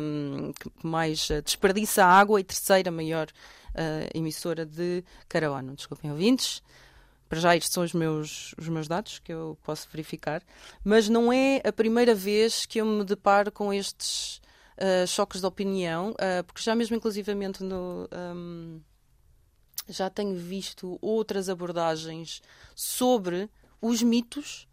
[0.01, 3.29] um, que mais desperdiça água e terceira maior
[4.13, 5.77] emissora de carbono.
[5.77, 6.63] Desculpem, ouvintes.
[7.29, 10.43] Para já, estes são os meus, os meus dados que eu posso verificar,
[10.83, 14.41] mas não é a primeira vez que eu me deparo com estes
[14.79, 18.09] uh, choques de opinião, uh, porque já mesmo inclusivamente no.
[18.11, 18.81] Um,
[19.89, 22.43] já tenho visto outras abordagens
[22.75, 23.49] sobre
[23.81, 24.69] os mitos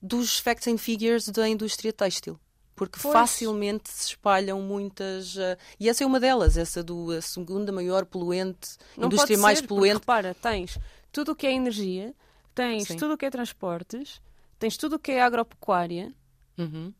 [0.00, 2.38] dos facts and figures da indústria têxtil.
[2.74, 3.12] Porque pois.
[3.12, 5.36] facilmente se espalham muitas.
[5.36, 9.58] Uh, e essa é uma delas, essa do a segunda maior poluente, Não indústria mais
[9.58, 10.00] ser, poluente.
[10.00, 10.78] Porque, repara, tens
[11.12, 12.14] tudo o que é energia,
[12.54, 12.96] tens Sim.
[12.96, 14.20] tudo o que é transportes,
[14.58, 16.12] tens tudo o que é agropecuária.
[16.58, 16.92] Uhum.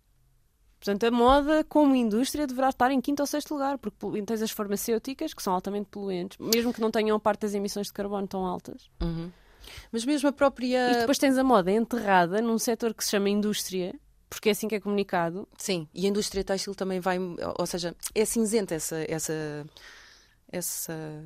[0.82, 4.50] Portanto, a moda como indústria deverá estar em quinto ou sexto lugar, porque tens as
[4.50, 8.44] farmacêuticas, que são altamente poluentes, mesmo que não tenham parte das emissões de carbono tão
[8.44, 8.90] altas.
[9.00, 9.30] Uhum.
[9.92, 10.90] Mas mesmo a própria.
[10.90, 13.94] E depois tens a moda enterrada num setor que se chama indústria,
[14.28, 15.46] porque é assim que é comunicado.
[15.56, 17.16] Sim, e a indústria têxtil também vai.
[17.16, 19.04] Ou seja, é cinzenta essa.
[19.08, 19.64] essa,
[20.50, 21.22] essa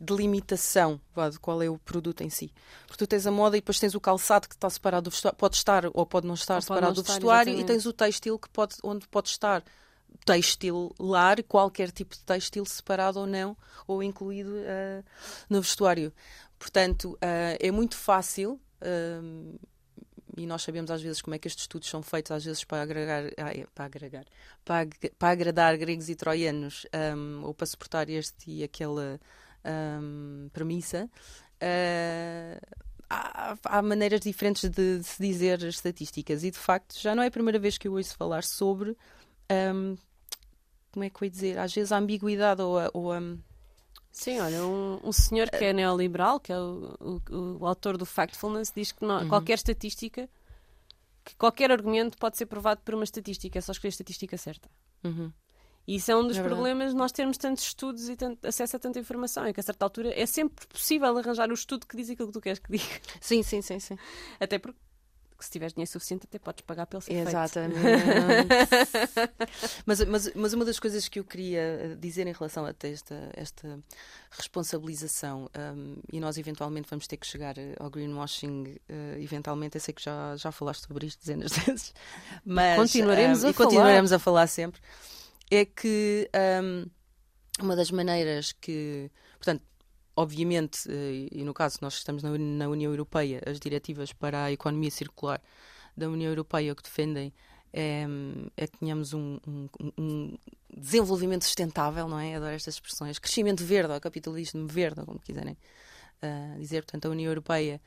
[0.00, 2.52] delimitação vá, de qual é o produto em si.
[2.86, 5.36] Porque tu tens a moda e depois tens o calçado que está separado do vestuário,
[5.36, 7.70] pode estar ou pode não estar ou separado não do vestuário, exatamente.
[7.70, 9.62] e tens o têxtil que pode, onde pode estar
[10.24, 13.56] textilar, qualquer tipo de têxtil separado ou não,
[13.86, 15.04] ou incluído uh,
[15.48, 16.12] no vestuário.
[16.58, 18.60] Portanto, uh, é muito fácil.
[18.80, 19.58] Uh,
[20.36, 22.82] e nós sabemos às vezes como é que estes estudos são feitos, às vezes para
[22.82, 24.24] agregar, ah, é, para, agregar
[24.64, 24.86] para,
[25.18, 29.18] para agradar gregos e troianos, um, ou para suportar este e aquele
[29.64, 31.08] um, premissa,
[31.62, 32.76] uh,
[33.08, 37.26] há, há, maneiras diferentes de, de, se dizer estatísticas e de facto já não é
[37.26, 38.96] a primeira vez que eu ouço falar sobre
[39.74, 39.96] um,
[40.92, 43.20] como é que eu ia dizer, às vezes a ambiguidade ou a, ou a
[44.10, 48.04] Sim, olha, um, um, senhor que é neoliberal, que é o, o, o autor do
[48.04, 49.28] Factfulness, diz que não, uhum.
[49.28, 50.28] qualquer estatística,
[51.24, 54.68] que qualquer argumento pode ser provado por uma estatística, é só escolher a estatística certa.
[55.04, 55.32] Uhum.
[55.88, 58.76] E isso é um dos é problemas de nós termos tantos estudos e tanto, acesso
[58.76, 59.46] a tanta informação.
[59.46, 62.34] É que a certa altura é sempre possível arranjar o estudo que diz aquilo que
[62.34, 63.00] tu queres que diga.
[63.22, 63.96] Sim, sim, sim, sim.
[64.38, 64.78] Até porque
[65.40, 67.80] se tiveres dinheiro suficiente até podes pagar pelo ser Exatamente.
[69.86, 73.30] mas, mas, mas uma das coisas que eu queria eh, dizer em relação a esta,
[73.32, 73.78] esta
[74.30, 79.80] responsabilização, um, e nós eventualmente vamos ter que chegar eh, ao greenwashing, uh, eventualmente, eu
[79.80, 81.94] sei que já, já falaste sobre isto dezenas de vezes,
[82.44, 83.66] mas continuaremos, um, a, e falar.
[83.66, 84.82] continuaremos a falar sempre
[85.50, 86.30] é que
[86.62, 86.84] um,
[87.60, 89.62] uma das maneiras que, portanto,
[90.16, 94.90] obviamente, eh, e no caso nós estamos na, União Europeia, as diretivas para a economia
[94.90, 95.40] circular
[95.96, 97.32] da União Europeia que defendem
[97.72, 98.04] é,
[98.56, 100.38] é que tenhamos um, um, um,
[100.74, 102.34] desenvolvimento sustentável, não é?
[102.34, 103.18] Adoro estas expressões.
[103.18, 105.56] Crescimento verde, ou capitalismo verde, ou como quiserem
[106.22, 106.82] uh, dizer.
[106.82, 107.80] Portanto, a União Europeia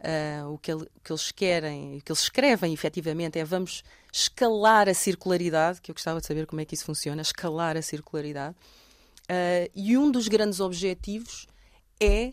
[0.00, 3.82] Uh, o, que ele, o, que eles querem, o que eles escrevem efetivamente é vamos
[4.12, 7.82] escalar a circularidade, que eu gostava de saber como é que isso funciona, escalar a
[7.82, 8.54] circularidade.
[9.22, 11.46] Uh, e um dos grandes objetivos
[11.98, 12.32] é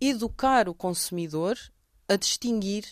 [0.00, 1.56] educar o consumidor
[2.08, 2.84] a distinguir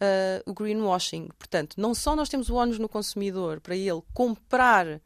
[0.00, 1.28] uh, o greenwashing.
[1.38, 5.00] Portanto, não só nós temos o ónus no consumidor para ele comprar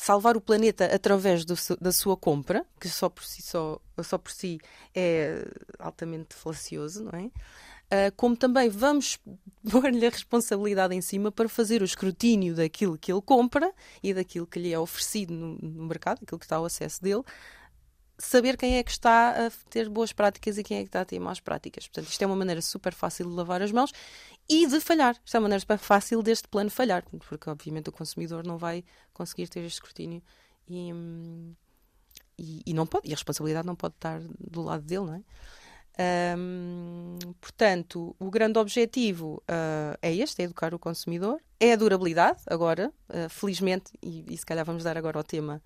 [0.00, 4.32] salvar o planeta através do, da sua compra, que só por si só, só por
[4.32, 4.58] si
[4.94, 5.46] é
[5.78, 7.24] altamente falacioso, não é?
[7.26, 9.18] Uh, como também vamos
[9.70, 14.46] pôr-lhe a responsabilidade em cima para fazer o escrutínio daquilo que ele compra e daquilo
[14.46, 17.22] que lhe é oferecido no, no mercado, aquilo que está ao acesso dele,
[18.20, 21.04] saber quem é que está a ter boas práticas e quem é que está a
[21.04, 21.88] ter más práticas.
[21.88, 23.92] Portanto, isto é uma maneira super fácil de lavar as mãos
[24.48, 25.16] e de falhar.
[25.24, 28.84] Isto é uma maneira super fácil deste plano falhar, porque obviamente o consumidor não vai
[29.12, 30.22] conseguir ter este escrutínio
[30.68, 30.90] e,
[32.38, 35.22] e, e não pode, e a responsabilidade não pode estar do lado dele, não é?
[37.40, 42.92] Portanto, o grande objetivo uh, é este: é educar o consumidor, é a durabilidade, agora,
[43.08, 45.62] uh, felizmente, e, e, se calhar vamos dar agora ao tema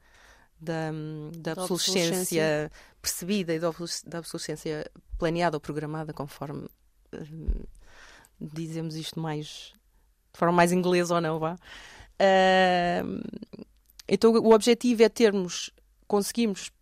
[0.64, 0.90] da,
[1.36, 3.68] da, obsolescência, obsolescência, percebida e da,
[4.18, 7.68] obsolescência planeada ou programada, conforme uh,
[8.40, 9.72] dizemos isto mais
[10.32, 11.56] de forma mais inglesa ou não, vá.
[14.08, 15.70] então, o objetivo é termos,
[16.08, 16.72] conseguimos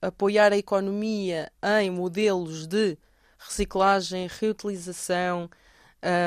[0.00, 1.50] apoiar a economia
[1.80, 2.98] em modelos de
[3.38, 5.50] reciclagem, reutilização,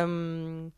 [0.08, 0.72] um,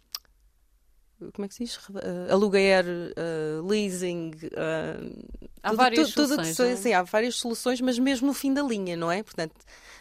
[1.34, 1.78] como é que se diz?
[1.78, 4.32] Uh, aluguer, uh, leasing.
[4.32, 6.56] Uh, há tudo, várias tudo, soluções.
[6.56, 6.76] Tudo, é?
[6.76, 9.22] sim, há várias soluções, mas mesmo no fim da linha, não é?
[9.22, 9.56] Portanto,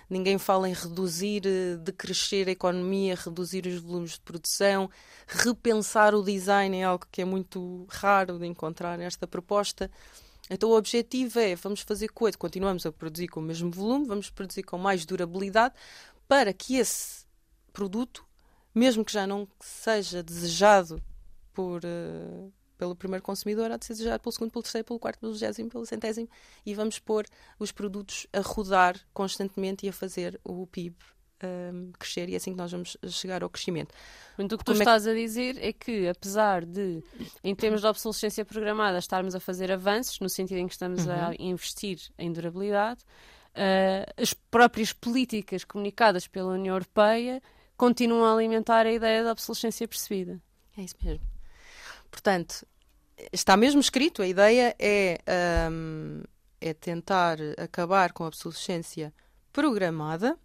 [0.09, 1.43] ninguém fala em reduzir,
[1.83, 4.89] decrescer a economia, reduzir os volumes de produção,
[5.27, 9.91] repensar o design é algo que é muito raro de encontrar nesta proposta.
[10.51, 14.31] Então o objetivo é, vamos fazer coisa, continuamos a produzir com o mesmo volume, vamos
[14.31, 15.75] produzir com mais durabilidade,
[16.27, 17.27] para que esse
[17.73, 18.25] produto,
[18.75, 21.03] mesmo que já não seja desejado
[21.59, 25.18] por, uh, pelo primeiro consumidor, há de ser desejado pelo segundo, pelo terceiro, pelo quarto,
[25.18, 26.29] pelo vigésimo, pelo centésimo,
[26.64, 27.27] e vamos pôr
[27.59, 30.94] os produtos a rodar constantemente e a fazer o PIB
[31.42, 33.92] um, crescer e é assim que nós vamos chegar ao crescimento.
[34.38, 35.18] O que tu Como estás é que...
[35.18, 37.03] a dizer é que, apesar de,
[37.42, 41.12] em termos de obsolescência programada, estarmos a fazer avanços, no sentido em que estamos uhum.
[41.12, 47.42] a investir em durabilidade, uh, as próprias políticas comunicadas pela União Europeia
[47.77, 50.40] continuam a alimentar a ideia da obsolescência percebida.
[50.77, 51.38] É isso mesmo.
[52.11, 52.66] Portanto,
[53.33, 55.21] está mesmo escrito, a ideia é,
[55.71, 56.23] um,
[56.61, 59.12] é tentar acabar com a obsolescência
[59.53, 60.38] programada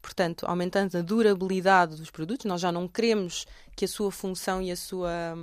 [0.00, 2.46] portanto, aumentando a durabilidade dos produtos.
[2.46, 5.34] Nós já não queremos que a sua função e a sua,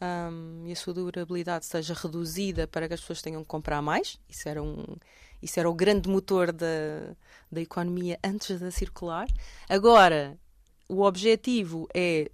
[0.00, 4.18] um, e a sua durabilidade seja reduzida para que as pessoas tenham que comprar mais.
[4.28, 4.84] Isso era, um,
[5.42, 7.14] isso era o grande motor da,
[7.50, 9.26] da economia antes da circular.
[9.68, 10.38] Agora,
[10.88, 12.30] o objetivo é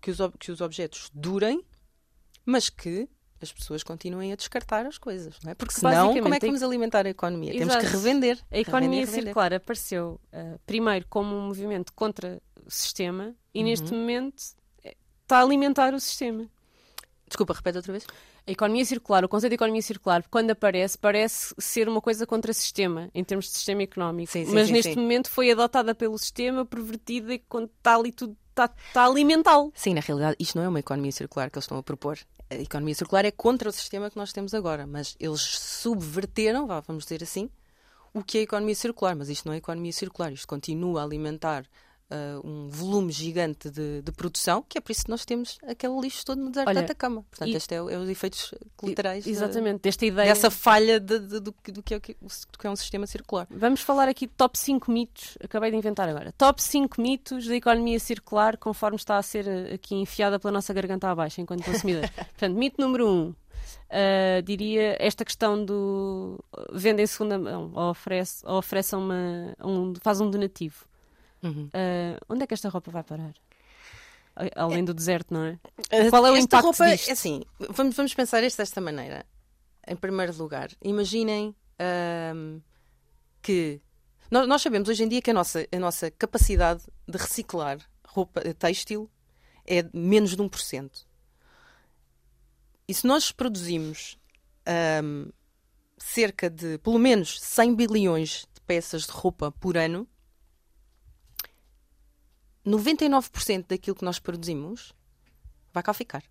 [0.00, 1.64] que os, que os objetos durem,
[2.44, 3.08] mas que
[3.42, 5.54] as pessoas continuem a descartar as coisas, não é?
[5.54, 7.54] Porque, senão, como é que vamos alimentar a economia?
[7.54, 7.70] Exato.
[7.70, 8.38] Temos que revender.
[8.50, 13.64] A economia revender, circular apareceu uh, primeiro como um movimento contra o sistema e uhum.
[13.64, 14.42] neste momento
[14.84, 16.48] eh, está a alimentar o sistema.
[17.26, 18.06] Desculpa, repete outra vez.
[18.46, 22.50] A economia circular, o conceito de economia circular, quando aparece, parece ser uma coisa contra
[22.50, 24.32] o sistema, em termos de sistema económico.
[24.32, 27.42] Sim, sim, Mas sim, neste momento foi adotada pelo sistema, pervertida e
[27.76, 29.72] está ali tudo está, está a alimentá-lo.
[29.74, 32.18] Sim, na realidade, isto não é uma economia circular que eles estão a propor
[32.52, 37.04] a economia circular é contra o sistema que nós temos agora, mas eles subverteram, vamos
[37.04, 37.48] dizer assim,
[38.12, 39.16] o que é a economia circular.
[39.16, 41.64] Mas isto não é economia circular, isto continua a alimentar
[42.12, 45.98] uh, um volume gigante de, de, produção, que é por isso que nós temos aquele
[46.00, 47.24] lixo todo no deserto Olha, da Atacama.
[47.30, 50.28] Portanto, e, este é, é, os efeitos colaterais exatamente, de, desta ideia.
[50.28, 53.46] dessa falha de, de, do, do, que é, do que é um sistema circular.
[53.50, 56.32] Vamos falar aqui de top 5 mitos, acabei de inventar agora.
[56.32, 60.72] Top 5 mitos da economia circular, conforme está a ser eh, aqui enfiada pela nossa
[60.72, 62.08] garganta abaixo, enquanto consumidor.
[62.36, 63.10] Portanto, mito número 1.
[63.10, 63.34] Um,
[63.92, 69.92] Uh, diria esta questão do venda em segunda mão ou oferece, ou oferece uma, um,
[70.00, 70.86] faz um donativo.
[71.42, 71.66] Uhum.
[71.66, 73.34] Uh, onde é que esta roupa vai parar?
[74.56, 75.58] Além é, do deserto, não é?
[75.92, 77.08] Uh, Qual é o impacto roupa, disto?
[77.08, 79.26] É assim, vamos, vamos pensar isto desta maneira.
[79.86, 82.62] Em primeiro lugar, imaginem uh,
[83.42, 83.80] que
[84.30, 88.40] nós, nós, sabemos hoje em dia que a nossa, a nossa capacidade de reciclar roupa
[88.54, 89.10] têxtil
[89.66, 90.90] é menos de 1%.
[92.88, 94.18] E se nós produzimos
[95.02, 95.30] um,
[95.98, 100.08] cerca de pelo menos 100 bilhões de peças de roupa por ano,
[102.66, 104.94] 99% daquilo que nós produzimos
[105.72, 106.22] vai cá ficar.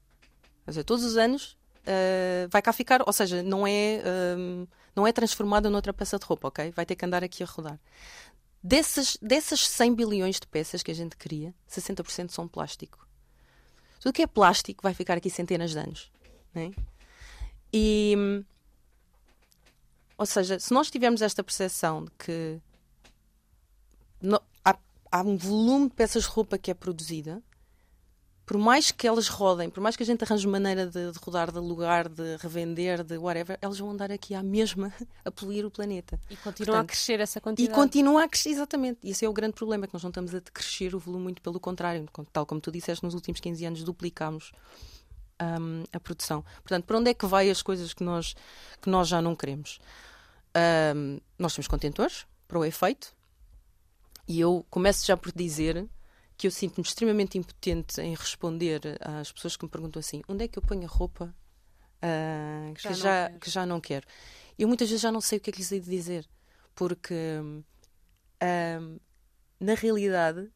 [0.66, 4.02] Quer dizer, todos os anos uh, vai cá ficar, ou seja, não é,
[4.38, 6.72] um, não é transformada noutra peça de roupa, ok?
[6.72, 7.80] Vai ter que andar aqui a rodar.
[8.64, 13.08] Dessas, dessas 100 bilhões de peças que a gente cria, 60% são plástico.
[14.00, 16.12] Tudo que é plástico vai ficar aqui centenas de anos.
[16.54, 16.72] Né?
[17.74, 18.44] E,
[20.18, 22.62] ou seja, se nós tivermos esta percepção de que
[24.64, 24.78] há
[25.20, 27.44] um volume de peças de roupa que é produzida,
[28.46, 31.52] por mais que elas rodem, por mais que a gente arranje maneira de, de rodar,
[31.52, 34.94] de lugar, de revender, de whatever, elas vão andar aqui à mesma
[35.24, 36.20] a poluir o planeta.
[36.30, 37.72] E continua Portanto, a crescer essa quantidade.
[37.72, 39.00] E continua a crescer, exatamente.
[39.04, 41.42] E esse é o grande problema, que nós não estamos a crescer o volume, muito
[41.42, 42.06] pelo contrário.
[42.34, 44.52] Tal como tu disseste, nos últimos 15 anos duplicamos
[45.42, 46.44] um, a produção.
[46.56, 48.36] Portanto, para onde é que vai as coisas que nós,
[48.82, 49.80] que nós já não queremos?
[50.94, 53.16] Um, nós temos contentores, para o efeito,
[54.28, 55.88] e eu começo já por dizer
[56.38, 60.48] que eu sinto-me extremamente impotente em responder às pessoas que me perguntam assim: onde é
[60.48, 61.34] que eu ponho a roupa
[61.98, 64.08] uh, que, já, já, que já não quero?
[64.58, 66.28] Eu muitas vezes já não sei o que é que lhes hei de dizer,
[66.76, 67.64] porque hum,
[69.60, 70.52] na realidade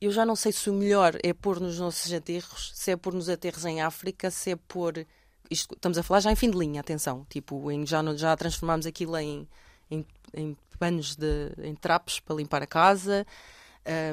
[0.00, 3.14] eu já não sei se o melhor é pôr nos nossos aterros, se é pôr
[3.14, 5.06] nos aterros em África, se é pôr.
[5.50, 7.26] Isto, estamos a falar já em fim de linha, atenção.
[7.28, 9.48] Tipo, em, já, já transformámos aquilo em,
[9.90, 11.52] em, em panos de.
[11.62, 13.26] em trapos para limpar a casa.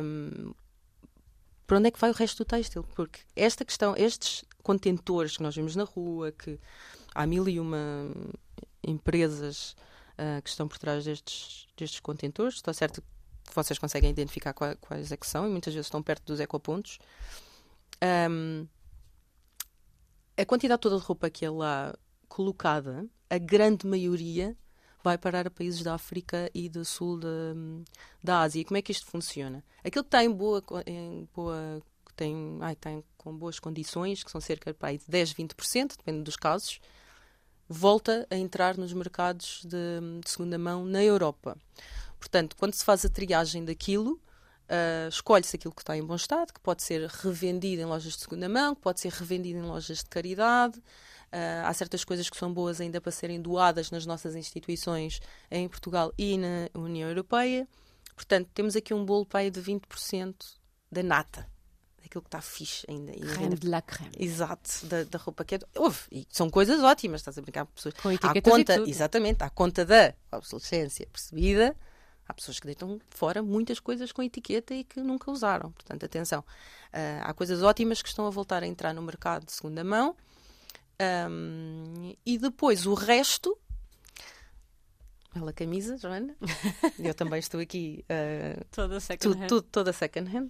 [0.04, 0.54] Um,
[1.66, 2.84] para onde é que vai o resto do têxtil?
[2.96, 6.60] Porque esta questão, estes contentores que nós vemos na rua, que
[7.16, 8.12] há mil e uma
[8.84, 9.76] empresas
[10.14, 14.76] uh, que estão por trás destes, destes contentores, está certo que vocês conseguem identificar quais,
[14.82, 17.00] quais é que são e muitas vezes estão perto dos ecopontos.
[18.30, 18.68] Um,
[20.38, 21.96] a quantidade toda de roupa que é lá
[22.28, 24.58] colocada, a grande maioria
[25.04, 27.28] vai parar a países da África e do sul da,
[28.24, 28.64] da Ásia.
[28.66, 29.64] Como é que isto funciona?
[29.84, 31.82] Aquilo que está em boa, em boa
[32.16, 36.80] tem, ai, tem com boas condições, que são cerca de 10, 20%, depende dos casos,
[37.68, 41.58] volta a entrar nos mercados de, de segunda mão na Europa.
[42.20, 46.54] Portanto, quando se faz a triagem daquilo, uh, escolhe-se aquilo que está em bom estado,
[46.54, 50.00] que pode ser revendido em lojas de segunda mão, que pode ser revendido em lojas
[50.00, 50.82] de caridade.
[51.32, 55.66] Uh, há certas coisas que são boas ainda para serem doadas nas nossas instituições em
[55.68, 57.66] Portugal e na União Europeia.
[58.16, 60.36] Portanto, temos aqui um bolo pai de 20%
[60.92, 61.48] da nata,
[62.04, 63.14] daquilo que está fixe ainda.
[63.14, 64.12] Creme de la creme.
[64.20, 65.60] Exato, da, da roupa que é.
[65.76, 67.96] Houve, e são coisas ótimas, estás a brincar com pessoas.
[67.96, 68.90] Com à conta, e tudo.
[68.90, 71.74] Exatamente, à conta da obsolescência percebida,
[72.28, 75.72] há pessoas que deitam fora muitas coisas com etiqueta e que nunca usaram.
[75.72, 76.42] Portanto, atenção.
[76.42, 80.16] Uh, há coisas ótimas que estão a voltar a entrar no mercado de segunda mão.
[81.02, 83.58] Um, e depois o resto.
[85.34, 86.36] Bela camisa, Joana.
[87.00, 88.04] Eu também estou aqui.
[88.10, 89.48] Uh, Toda second hand.
[89.48, 90.50] tudo, toda second hand.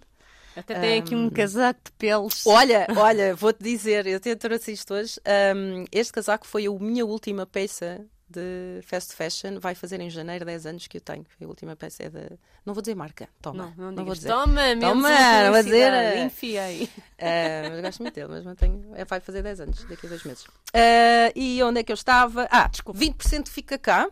[0.56, 2.46] Até tem aqui um casaco de peles.
[2.46, 5.20] Olha, olha, vou-te dizer, eu até trouxe isto hoje.
[5.56, 9.60] Um, este casaco foi a minha última peça de fast fashion.
[9.60, 11.26] Vai fazer em janeiro 10 anos que eu tenho.
[11.38, 12.04] Foi a última peça.
[12.04, 12.38] É de...
[12.66, 13.30] Não vou dizer marca.
[13.42, 13.74] Toma.
[13.78, 14.18] Não, não vou digas.
[14.20, 14.30] dizer.
[14.30, 15.10] Toma, Toma,
[15.44, 16.24] não vou dizer, eh.
[16.24, 16.84] Enfiei.
[16.86, 18.92] Uh, mas gosto muito dele, mas mantenho.
[18.96, 20.44] É, vai fazer 10 anos, daqui a dois meses.
[20.46, 22.48] Uh, e onde é que eu estava?
[22.50, 23.00] Ah, desculpa.
[23.00, 24.10] 20% fica cá,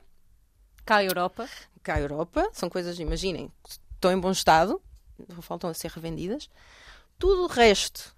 [0.86, 1.48] Cá a Europa.
[1.82, 2.50] cá Europa.
[2.54, 3.52] São coisas, imaginem,
[3.94, 4.82] estão em bom estado,
[5.42, 6.50] faltam a ser revendidas.
[7.18, 8.16] Tudo o resto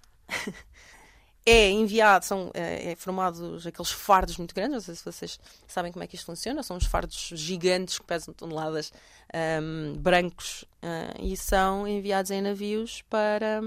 [1.44, 4.74] é enviado, são é, é formados aqueles fardos muito grandes.
[4.74, 6.62] Não sei se vocês sabem como é que isto funciona.
[6.62, 8.92] São uns fardos gigantes que pesam toneladas,
[9.34, 13.60] ahm, brancos, ah, e são enviados em navios para,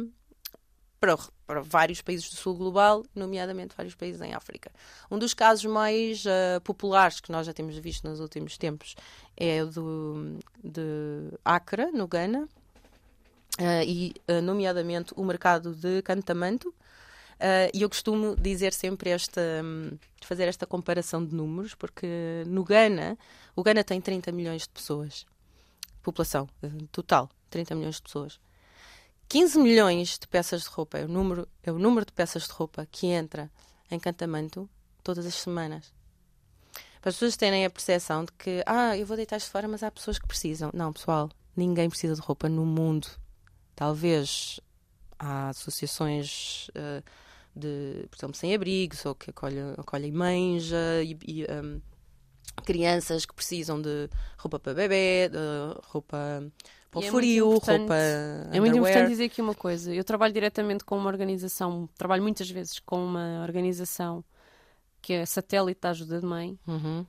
[1.01, 4.71] para, para vários países do sul global, nomeadamente vários países em África.
[5.11, 8.95] Um dos casos mais ah, populares que nós já temos visto nos últimos tempos
[9.36, 12.47] é o do, de Accra, no Ghana,
[13.59, 16.73] ah, e nomeadamente o mercado de Cantamanto.
[17.39, 22.63] Ah, e eu costumo dizer sempre esta, hum, fazer esta comparação de números, porque no
[22.63, 23.17] Ghana,
[23.55, 25.25] o Ghana tem 30 milhões de pessoas,
[26.01, 26.47] população
[26.91, 28.39] total, 30 milhões de pessoas.
[29.27, 32.51] 15 milhões de peças de roupa é o número, é o número de peças de
[32.51, 33.51] roupa que entra
[33.89, 34.69] em Cantamanto
[35.03, 35.93] todas as semanas.
[37.01, 39.83] Para as pessoas terem a percepção de que, ah, eu vou deitar isto fora, mas
[39.83, 40.71] há pessoas que precisam.
[40.73, 43.07] Não, pessoal, ninguém precisa de roupa no mundo.
[43.75, 44.59] Talvez
[45.19, 47.03] há associações eh,
[47.56, 50.72] de, por exemplo, sem-abrigos ou que acolhem, acolhem mães
[51.03, 51.80] e, e, ehm,
[52.66, 55.38] crianças que precisam de roupa para bebê, de
[55.88, 56.43] roupa
[56.91, 58.78] para o E é frio, roupa É muito underwear.
[58.78, 59.93] importante dizer aqui uma coisa.
[59.93, 64.24] Eu trabalho diretamente com uma organização, trabalho muitas vezes com uma organização
[65.01, 67.06] que é satélite da ajuda de mãe Uhum.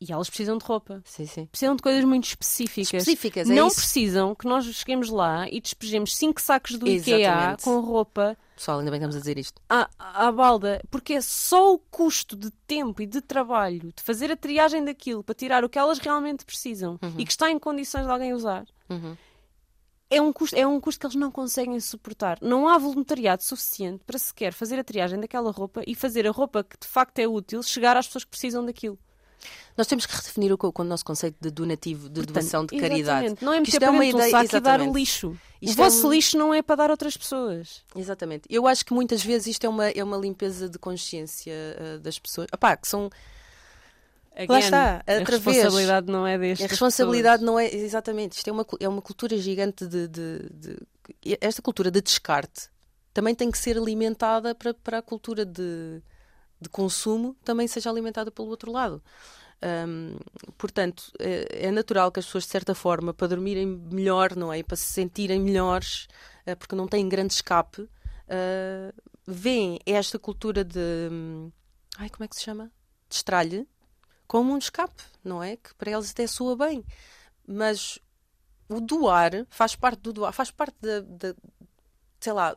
[0.00, 1.00] e elas precisam de roupa.
[1.04, 1.46] Sim, sim.
[1.46, 2.92] Precisam de coisas muito específicas.
[3.02, 3.76] Específicas, é não isso.
[3.76, 7.62] precisam que nós cheguemos lá e despejemos cinco sacos do IKEA Exatamente.
[7.64, 9.60] com roupa Pessoal, ainda bem que estamos a dizer isto.
[9.68, 9.88] à,
[10.28, 14.36] à balda, porque é só o custo de tempo e de trabalho de fazer a
[14.36, 18.10] triagem daquilo para tirar o que elas realmente precisam e que está em condições de
[18.10, 18.64] alguém usar.
[18.88, 19.16] Uhum.
[20.10, 22.38] É um, custo, é um custo que eles não conseguem suportar.
[22.40, 26.62] Não há voluntariado suficiente para sequer fazer a triagem daquela roupa e fazer a roupa
[26.62, 28.98] que de facto é útil chegar às pessoas que precisam daquilo.
[29.76, 33.34] Nós temos que redefinir o, o nosso conceito de donativo, de doação de caridade.
[33.40, 35.36] Não é meter isto é uma de um ideia- saco e dar o lixo.
[35.60, 37.82] Isto o é vosso um- lixo não é para dar a outras pessoas.
[37.96, 38.44] Exatamente.
[38.50, 42.18] Eu acho que muitas vezes isto é uma, é uma limpeza de consciência ah, das
[42.18, 42.46] pessoas.
[42.52, 43.10] Epá, que são
[44.48, 46.64] Lá está, a responsabilidade não é deste.
[46.64, 47.72] A responsabilidade não é.
[47.72, 48.36] Exatamente.
[48.36, 52.68] Isto é uma, é uma cultura gigante de, de- de- Esta cultura de descarte
[53.12, 56.02] também tem que ser alimentada para, para a cultura de,
[56.64, 59.02] de consumo também seja alimentada pelo outro lado.
[60.58, 64.62] Portanto, é, é natural que as pessoas, de certa forma, para dormirem melhor, não é?
[64.62, 66.06] Para se sentirem melhores,
[66.44, 67.88] eh, porque não têm grande escape,
[68.28, 68.92] eh,
[69.26, 71.08] veem esta cultura de.
[71.10, 71.50] hum,
[71.96, 72.70] Ai, como é que se chama?
[73.08, 73.66] De estralhe
[74.26, 75.56] como um escape, não é?
[75.56, 76.84] Que para eles até soa bem.
[77.46, 77.98] Mas
[78.68, 81.34] o doar faz parte do doar, faz parte da
[82.24, 82.56] sei lá,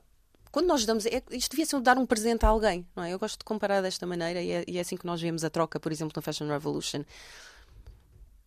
[0.57, 3.13] quando nós damos, é, isto devia ser dar um presente a alguém, não é?
[3.13, 5.51] Eu gosto de comparar desta maneira e é, e é assim que nós vemos a
[5.51, 7.03] troca, por exemplo, no Fashion Revolution.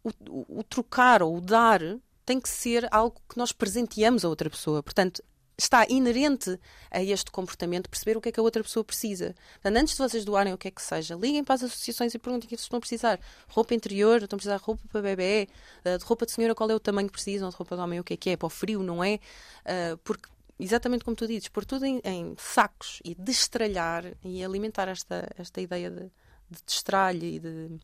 [0.03, 1.81] O, o, o, trocar ou o dar
[2.27, 4.83] tem que ser algo que nós presenteamos a outra pessoa.
[4.83, 5.23] Portanto,
[5.57, 6.59] está inerente
[6.91, 9.33] a este comportamento perceber o que é que a outra pessoa precisa.
[9.63, 12.19] Portanto, antes de vocês doarem o que é que seja, liguem para as associações e
[12.19, 13.21] perguntem o que é que estão a precisar.
[13.47, 15.49] Roupa interior, estão a precisar de roupa para bebê,
[15.85, 18.01] eh, de roupa de senhora, qual é o tamanho que precisam, de roupa de homem,
[18.01, 19.21] o que é que é, para o frio, não é?
[19.65, 20.29] Uh, porque
[20.63, 25.61] exatamente como tu dizes, pôr tudo em, em, sacos e destralhar e alimentar esta, esta
[25.61, 26.05] ideia de,
[26.51, 27.81] de destralhe e de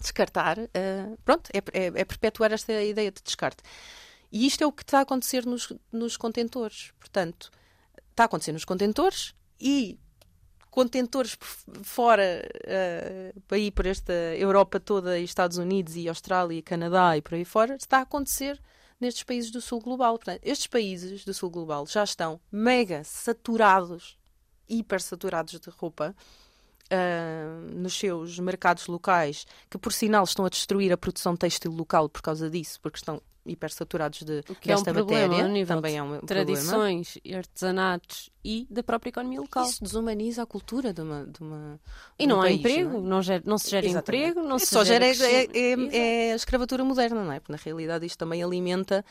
[0.00, 3.62] descartar, uh, pronto, é, é, é, perpetuar esta ideia de descarte.
[4.30, 6.92] E isto é o que está a acontecer nos, nos contentores.
[6.98, 7.50] Portanto,
[8.10, 9.98] está a acontecer nos contentores e
[10.70, 11.36] contentores
[11.82, 17.16] fora, uh, para ir por esta Europa toda, e Estados Unidos e Austrália e Canadá
[17.16, 18.60] e por aí fora, está a acontecer
[19.00, 20.18] nestes países do sul global.
[20.18, 24.18] Portanto, estes países do sul global já estão mega saturados,
[24.68, 26.14] hiper saturados de roupa.
[26.90, 32.08] Uh, nos seus mercados locais, que por sinal estão a destruir a produção têxtil local
[32.08, 35.44] por causa disso, porque estão hipersaturados de, o que desta é um problema, matéria.
[35.44, 37.34] A nível também é um tradições problema.
[37.34, 39.64] e artesanatos e da própria economia local.
[39.64, 41.24] Isso desumaniza a cultura de uma.
[41.24, 41.80] De uma
[42.18, 43.02] e não um há país, emprego, não, é?
[43.02, 44.30] não, gera, não se gera Exatamente.
[44.30, 45.04] emprego, não é se só gera.
[45.06, 47.40] é, é, é, a escravatura moderna, não é?
[47.40, 49.04] Porque na realidade isto também alimenta.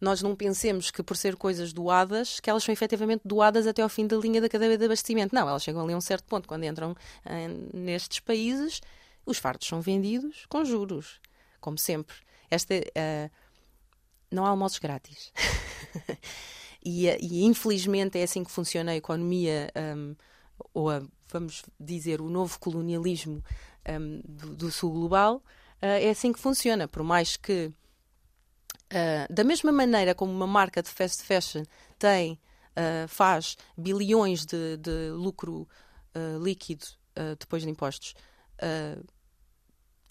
[0.00, 3.88] Nós não pensemos que por ser coisas doadas, que elas são efetivamente doadas até ao
[3.88, 5.34] fim da linha da cadeia de abastecimento.
[5.34, 6.46] Não, elas chegam ali a um certo ponto.
[6.46, 6.94] Quando entram
[7.24, 8.80] eh, nestes países,
[9.26, 11.20] os fardos são vendidos com juros,
[11.60, 12.16] como sempre.
[12.50, 12.74] Esta.
[12.74, 13.30] Uh,
[14.30, 15.32] não há almoços grátis.
[16.84, 20.14] e, e, infelizmente é assim que funciona a economia, um,
[20.72, 23.42] ou a, vamos dizer, o novo colonialismo
[23.88, 25.36] um, do, do, sul global.
[25.82, 27.66] Uh, é assim que funciona, por mais que,
[28.92, 31.62] uh, da mesma maneira como uma marca de fast fashion
[31.98, 35.68] tem, uh, faz bilhões de, de lucro
[36.42, 36.84] líquido
[37.38, 38.12] depois de impostos,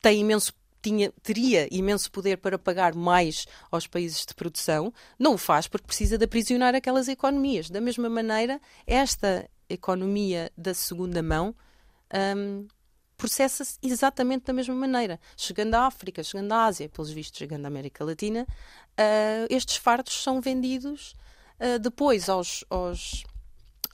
[0.01, 0.53] tem imenso
[0.87, 5.85] tinha, teria imenso poder para pagar mais aos países de produção, não o faz porque
[5.85, 7.69] precisa de aprisionar aquelas economias.
[7.69, 11.53] Da mesma maneira, esta economia da segunda mão
[12.37, 12.67] um,
[13.17, 15.19] processa-se exatamente da mesma maneira.
[15.35, 20.23] Chegando à África, chegando à Ásia, pelos vistos, chegando à América Latina, uh, estes fardos
[20.23, 21.15] são vendidos
[21.59, 22.63] uh, depois aos.
[22.69, 23.25] aos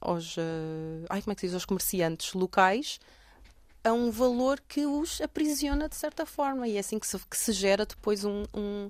[0.01, 2.99] aos, uh, ai, como é que se diz, aos comerciantes locais
[3.83, 7.37] a um valor que os aprisiona de certa forma e é assim que se, que
[7.37, 8.89] se gera depois um, um,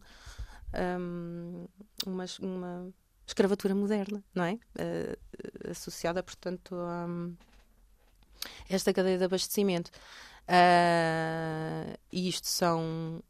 [0.76, 1.68] um
[2.06, 2.94] uma, uma,
[3.26, 4.54] escravatura moderna, não é?
[4.54, 7.08] Uh, associada, portanto, a
[8.70, 9.90] esta cadeia de abastecimento.
[10.44, 13.24] Uh, e isto são.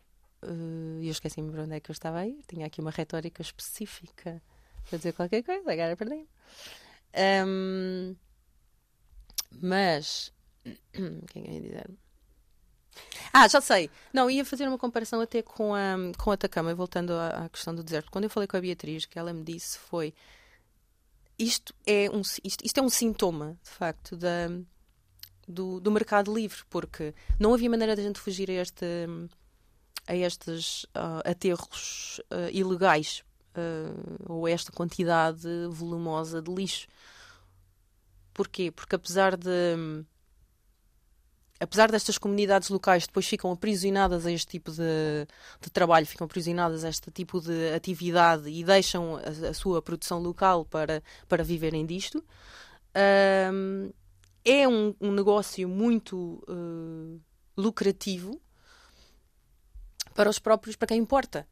[0.43, 2.43] Uh, eu esqueci-me para onde é que eu estava aí.
[2.47, 4.41] Tinha aqui uma retórica específica
[4.89, 6.28] para dizer qualquer coisa, agora perdi.
[7.45, 8.16] Um,
[9.61, 10.34] mas
[11.28, 11.89] Quem ia dizer?
[13.32, 13.89] Ah, já sei.
[14.14, 17.74] Não, ia fazer uma comparação até com a, com a Atacama, voltando à, à questão
[17.74, 18.11] do deserto.
[18.11, 20.14] Quando eu falei com a Beatriz, que ela me disse foi
[21.38, 24.49] isto é um, isto, isto é um sintoma, de facto, da,
[25.47, 28.86] do, do mercado livre, porque não havia maneira de a gente fugir a, este,
[30.07, 33.24] a estes uh, aterros uh, ilegais
[33.55, 36.88] uh, ou a esta quantidade volumosa de lixo.
[38.34, 38.72] Porquê?
[38.72, 40.05] Porque apesar de
[41.64, 45.26] apesar destas comunidades locais depois ficam aprisionadas a este tipo de,
[45.61, 50.20] de trabalho, ficam aprisionadas a este tipo de atividade e deixam a, a sua produção
[50.20, 52.24] local para, para viverem disto,
[53.51, 53.91] um,
[54.43, 57.20] é um, um, negócio muito uh,
[57.55, 58.39] lucrativo
[60.14, 61.47] para os próprios, para quem importa,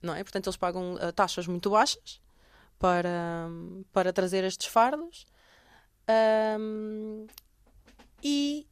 [0.00, 0.22] não é?
[0.22, 2.20] Portanto, eles pagam uh, taxas muito baixas
[2.78, 3.48] para,
[3.92, 5.26] para trazer estes fardos.
[6.58, 7.26] Um,
[8.22, 8.66] e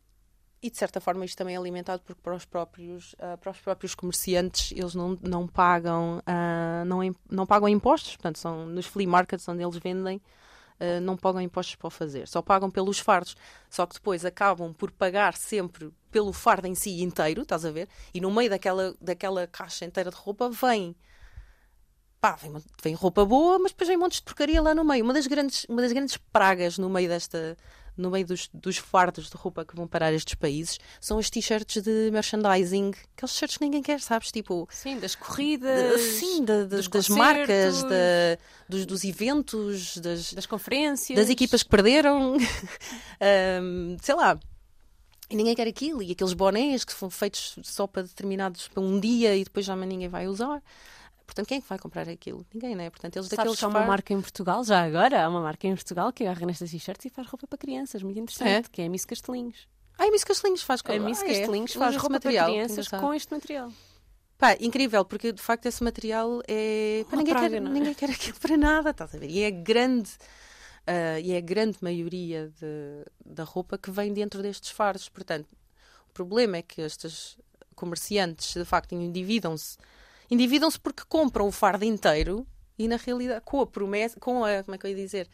[0.63, 3.59] e de certa forma isto também é alimentado porque para os próprios, uh, para os
[3.59, 6.99] próprios comerciantes eles não, não pagam uh, não,
[7.31, 10.21] não pagam impostos, portanto são nos flea markets onde eles vendem
[10.81, 13.37] uh, não pagam impostos para o fazer, só pagam pelos fardos,
[13.69, 17.89] só que depois acabam por pagar sempre pelo fardo em si inteiro, estás a ver?
[18.13, 20.97] E no meio daquela, daquela caixa inteira de roupa vem
[22.21, 22.53] pá, vem,
[22.83, 25.03] vem roupa boa, mas depois vem montes de porcaria lá no meio.
[25.03, 27.57] Uma das grandes, uma das grandes pragas no meio desta,
[27.97, 31.83] no meio dos, dos fardos de roupa que vão parar estes países, são os t-shirts
[31.83, 34.31] de merchandising, aqueles t-shirts que ninguém quer, sabes?
[34.31, 37.85] Tipo, sim, das corridas, de, sim, de, de, das marcas,
[38.69, 42.37] dos, dos eventos, das, das conferências, das equipas que perderam,
[43.63, 44.39] um, sei lá.
[45.31, 46.03] E ninguém quer aquilo.
[46.03, 49.77] E aqueles bonés que são feitos só para determinados para um dia e depois já
[49.77, 50.61] ninguém vai usar.
[51.31, 52.45] Portanto, quem é que vai comprar aquilo?
[52.53, 52.91] Ninguém, não é?
[52.91, 55.69] Portanto, eles Sabes daqueles que há uma marca em Portugal, já agora, há uma marca
[55.69, 58.87] em Portugal que agarra nestas t-shirts e faz roupa para crianças, muito interessante, que é
[58.87, 59.69] a Miss Castelinhos.
[59.97, 61.29] Ai, a Miss Castelinhos faz A Miss Ah, é?
[61.29, 63.73] Castelinhos Usa faz roupa material, para crianças com este material.
[64.37, 67.05] Pá, incrível, porque de facto esse material é.
[67.09, 67.75] Pá, ninguém, praga, quer, não é?
[67.75, 69.31] ninguém quer aquilo para nada, estás a ver?
[69.31, 70.11] E é grande.
[70.87, 75.09] ah, e é a grande maioria de- da roupa que vem dentro destes faros.
[75.09, 75.47] Portanto,
[76.09, 77.37] o problema é que estes
[77.77, 79.77] comerciantes de facto endividam-se.
[80.31, 82.47] Endividam-se porque compram o fardo inteiro
[82.79, 84.63] e na realidade, com a promessa, com a.
[84.63, 85.29] Como é que eu ia dizer?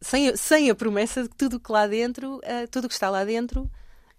[0.00, 3.10] Sem, a- sem a promessa de que tudo que lá dentro, ah, tudo que está
[3.10, 3.70] lá dentro.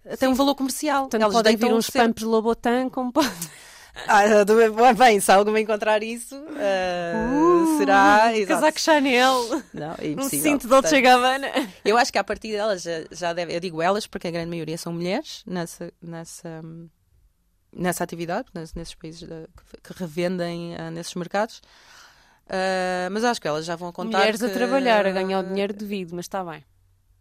[0.08, 1.02] ah, Tem um valor comercial.
[1.04, 3.28] Portanto, Elas podem vir uns sempre- pumps Lobotan como pode.
[4.08, 8.32] ah, bem, se alguma encontrar isso, ah, será.
[8.36, 8.44] exato.
[8.44, 10.52] Uh, Casaco Chanel, Não, é um impossível.
[10.52, 11.48] cinto Dolce Gabbana.
[11.84, 13.54] Eu acho que a partir delas já, já deve.
[13.54, 16.88] Eu digo elas porque a grande maioria são mulheres nessa, nessa, hum,
[17.76, 19.46] nessa atividade, nes- nesses países da-
[19.82, 21.60] que, revendem ah, nesses mercados.
[22.48, 24.18] Ah, mas acho que elas já vão contar.
[24.18, 26.64] Mulheres a que- trabalhar, a ganhar o dinheiro devido, mas está bem.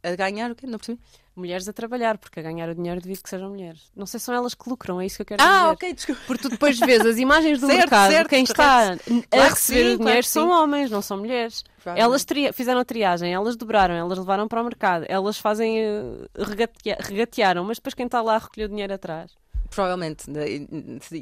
[0.06, 0.68] A ganhar o quê?
[0.68, 0.99] Não percebi.
[1.34, 3.89] Mulheres a trabalhar, porque a ganhar o dinheiro devido que sejam mulheres.
[3.95, 5.72] Não sei se são elas que lucram, é isso que eu quero Ah, dizer.
[5.72, 6.22] ok, desculpa.
[6.28, 9.56] Porque tu depois vês as imagens do Certo, mercado, certo, quem está a Claro receber
[9.56, 11.64] sim, o claro dinheiro que são homens, não são mulheres.
[11.95, 16.97] Elas fizeram a triagem, elas dobraram, elas levaram para o mercado, elas fazem eh, regatea-
[16.99, 19.32] regatearam, mas depois quem está lá recolheu o dinheiro atrás.
[19.74, 20.26] Provavelmente,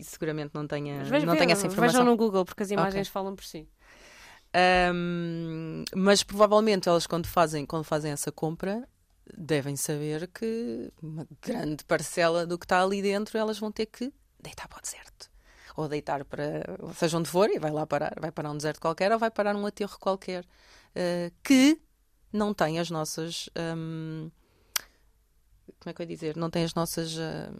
[0.03, 2.05] seguramente não tenha, veja- não tenha essa vejam informação.
[2.05, 3.67] no Google, porque as imagens falam por si.
[4.53, 8.87] Ahm, mas provavelmente elas quando fazem, quando fazem essa compra
[9.37, 14.11] devem saber que uma grande parcela do que está ali dentro elas vão ter que
[14.39, 15.31] deitar para o deserto.
[15.77, 16.63] Ou deitar para,
[16.95, 19.55] seja onde for, e vai lá parar, vai parar um deserto qualquer ou vai parar
[19.55, 20.45] um aterro qualquer
[20.95, 21.81] ah, que
[22.33, 24.29] não tem as nossas ahm,
[25.79, 26.35] como é que eu ia dizer?
[26.35, 27.53] Não tem as nossas ah,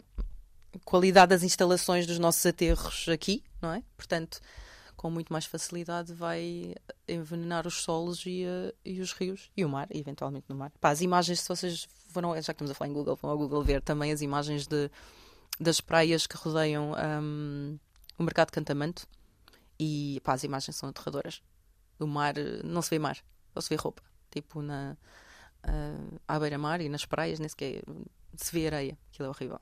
[0.85, 3.83] qualidade das instalações dos nossos aterros aqui, não é?
[3.95, 4.39] Portanto,
[4.95, 6.75] com muito mais facilidade vai
[7.07, 10.71] envenenar os solos e, eh, e os rios e o mar, eventualmente no mar.
[10.79, 13.37] Pá, as imagens, se vocês foram, já que estamos a falar em Google, vão ao
[13.37, 14.91] Google ver também as imagens de,
[15.59, 17.79] das praias que rodeiam hum,
[18.17, 19.07] o mercado de Cantamanto
[19.79, 21.41] e pá, as imagens são aterradoras.
[21.99, 23.17] O mar, eh, não se vê mar,
[23.53, 24.03] só se vê roupa.
[24.29, 24.95] Tipo na
[25.63, 27.83] ah, à beira-mar e nas praias, nem sequer
[28.35, 29.59] se vê areia, aquilo é horrível.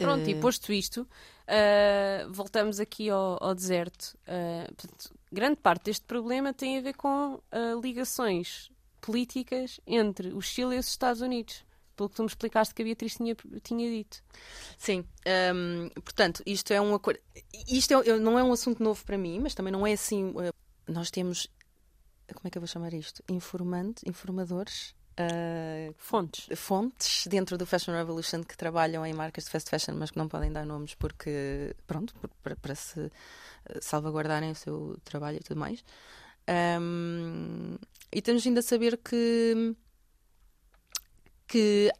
[0.00, 1.06] Pronto, Eh, e posto isto,
[1.46, 4.16] ah, voltamos aqui ao, ao deserto.
[4.26, 8.70] Ah, portanto, grande parte deste problema tem a ver com ah, ligações
[9.00, 11.64] políticas entre o Chile e os Estados Unidos.
[11.96, 14.22] Pelo que tu me explicaste que a Beatriz tinha, tinha dito.
[14.78, 15.04] Sim,
[15.54, 17.20] hum, portanto, isto é um acordo.
[17.68, 20.32] Isto é- não é um assunto novo para mim, mas também não é assim.
[20.40, 20.50] eh,
[20.90, 21.46] Nós temos.
[22.34, 23.22] Como é que eu vou chamar isto?
[23.28, 26.48] Informante, informadores, ah, Fontes.
[26.58, 30.28] fontes dentro do Fashion Revolution que trabalham em marcas de fast fashion, mas que não
[30.28, 33.00] podem dar nomes porque, pronto, para, para se
[33.66, 35.84] eh, salvaguardarem o seu trabalho e tudo mais.
[36.80, 37.76] Hum,
[38.12, 39.74] e temos ainda a saber que
[41.46, 41.90] que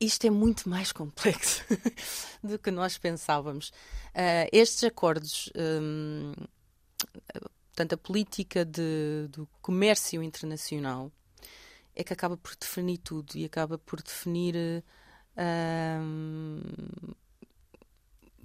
[0.00, 1.64] isto é muito mais complexo
[2.42, 3.72] do que nós pensávamos.
[4.14, 6.32] Ah, estes acordos, hum,
[7.68, 11.10] portanto, a política de- do comércio internacional
[11.96, 14.84] é que acaba por definir tudo e acaba por definir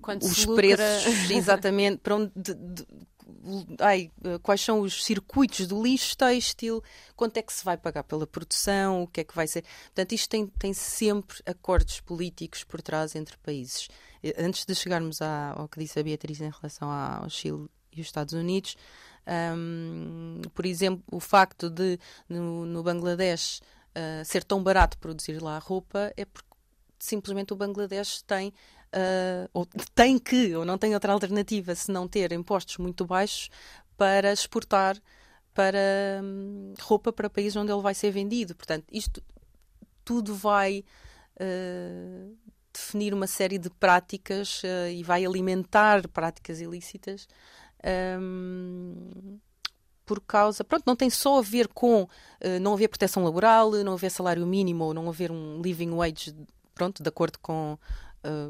[0.02, 2.88] Quando os preços exatamente para onde de- de-
[3.80, 6.84] ai, quais são os circuitos do lixo têxtil,
[7.16, 9.64] quanto é que se vai pagar pela produção, o que é que vai ser.
[9.86, 13.88] Portanto, isto tem, tem sempre acordos políticos por trás entre países.
[14.24, 18.02] Eh, Antes de chegarmos à- ao que disse a Beatriz em relação ao Chile e
[18.02, 18.76] os Estados Unidos,
[19.28, 23.62] hum, por exemplo, o facto de no, no Bangladesh
[23.96, 26.50] ah, ser tão barato produzir lá roupa é porque
[27.00, 28.54] simplesmente o Bangladesh tem
[28.94, 29.66] ah, ou
[29.96, 33.50] tem que, ou não tem outra alternativa se não ter impostos muito baixos
[33.98, 34.98] para exportar
[35.54, 38.56] para hum, roupa para países onde ele vai ser vendido.
[38.56, 39.22] Portanto, isto
[40.04, 40.84] tudo vai
[41.40, 42.32] ah,
[42.74, 47.28] definir uma série de práticas ah, e vai alimentar práticas ilícitas.
[50.06, 52.08] Por causa, pronto, não tem só a ver com
[52.42, 56.36] eh, não haver proteção laboral, não haver salário mínimo ou não haver um living wage,
[56.76, 57.78] pronto, de acordo com,
[58.24, 58.50] eh,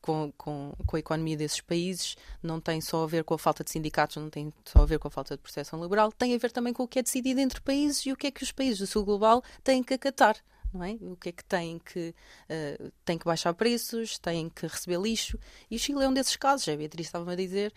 [0.00, 3.64] com, com, com a economia desses países, não tem só a ver com a falta
[3.64, 6.38] de sindicatos, não tem só a ver com a falta de proteção laboral, tem a
[6.38, 8.52] ver também com o que é decidido entre países e o que é que os
[8.52, 10.36] países do sul global têm que acatar.
[10.74, 10.94] Não é?
[11.00, 12.12] O que é que têm que
[12.48, 15.38] eh, têm que baixar preços, têm que receber lixo
[15.70, 17.72] e o Chile é um desses casos, a Beatriz estava-me a dizer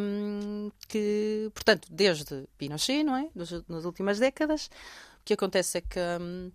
[0.00, 3.30] hum, que, portanto, desde Pinochet, não é?
[3.34, 4.66] Nas, nas últimas décadas,
[5.20, 6.52] o que acontece é que hum,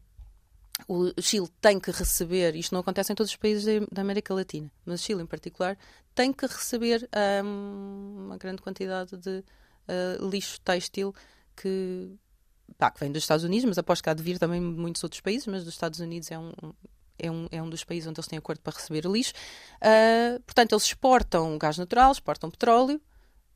[0.88, 4.72] o Chile tem que receber, isto não acontece em todos os países da América Latina,
[4.86, 5.78] mas o Chile em particular,
[6.14, 7.10] tem que receber
[7.44, 11.14] um, uma grande quantidade de uh, lixo têxtil
[11.56, 12.12] que,
[12.78, 15.22] pá, que vem dos Estados Unidos, mas que há de vir também de muitos outros
[15.22, 16.51] países, mas dos Estados Unidos é um,
[17.17, 19.34] é um, é um dos países onde eles têm acordo para receber lixo.
[19.78, 22.99] Uh, portanto, eles exportam gás natural, exportam petróleo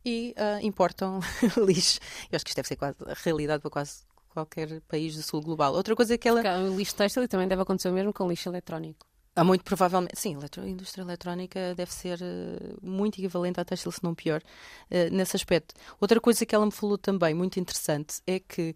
[0.03, 1.20] e uh, importam
[1.57, 1.99] lixo.
[2.32, 5.41] Eu acho que isto deve ser quase a realidade para quase qualquer país do sul
[5.41, 5.74] global.
[5.74, 6.41] Outra coisa é que ela.
[6.70, 9.07] O lixo têxtil também deve acontecer o mesmo com lixo eletrónico.
[9.36, 10.18] Há muito provavelmente.
[10.18, 15.14] Sim, a indústria eletrónica deve ser uh, muito equivalente à têxtil, se não pior, uh,
[15.14, 15.76] nesse aspecto.
[16.00, 18.74] Outra coisa que ela me falou também, muito interessante, é que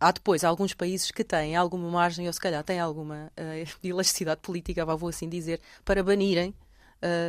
[0.00, 4.40] há depois alguns países que têm alguma margem, ou se calhar têm alguma uh, elasticidade
[4.40, 6.52] política, vou assim dizer, para banirem,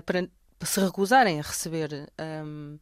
[0.06, 0.28] para,
[0.58, 2.12] para, se recusarem a receber.
[2.20, 2.80] Um,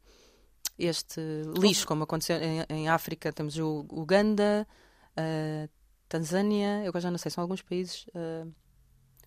[0.78, 1.22] este
[1.58, 4.68] lixo, como aconteceu em, em África, temos o Uganda,
[5.18, 5.70] uh,
[6.08, 8.06] Tanzânia, eu já não sei, são alguns países.
[8.08, 8.54] Uh,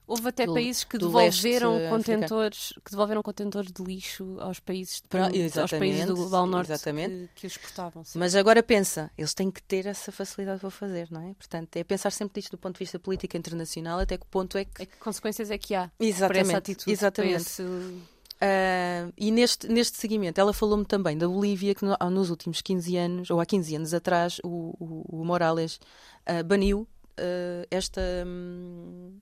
[0.09, 5.61] Houve até do, países que devolveram contentores, que devolveram contentores de lixo aos países, de,
[5.61, 8.03] aos países do Global Norte que, que os exportavam.
[8.03, 8.19] Sim.
[8.19, 11.35] Mas agora pensa, eles têm que ter essa facilidade para fazer, não é?
[11.35, 14.65] Portanto, é pensar sempre disto do ponto de vista política internacional, até que ponto é
[14.65, 14.83] que.
[14.83, 17.37] É que consequências é que há exatamente, para essa atitude, exatamente.
[17.37, 17.63] Esse...
[17.63, 22.97] Uh, e neste, neste seguimento, ela falou-me também da Bolívia, que no, nos últimos 15
[22.97, 25.79] anos, ou há 15 anos atrás, o, o, o Morales
[26.27, 26.89] uh, baniu
[27.19, 28.01] uh, esta.
[28.27, 29.19] Um,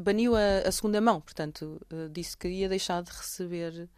[0.00, 1.80] baniu a, a, segunda mão, portanto,
[2.10, 3.88] disse que ia deixar de receber.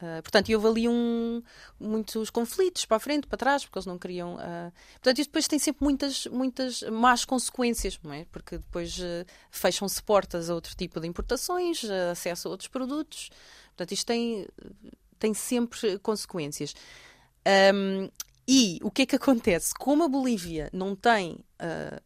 [0.00, 1.42] Uh, portanto, e houve ali um,
[1.78, 4.36] muitos conflitos para a frente, para trás, porque eles não queriam.
[4.36, 8.24] Uh, portanto, isto depois tem sempre muitas, muitas más consequências, não é?
[8.32, 13.28] Porque depois uh, fecham-se portas a outro tipo de importações, acesso a outros produtos.
[13.68, 14.48] Portanto, isto tem,
[15.18, 16.74] tem sempre consequências.
[17.74, 18.08] Um,
[18.48, 19.72] e o que é que acontece?
[19.74, 22.02] Como a Bolívia não tem uh,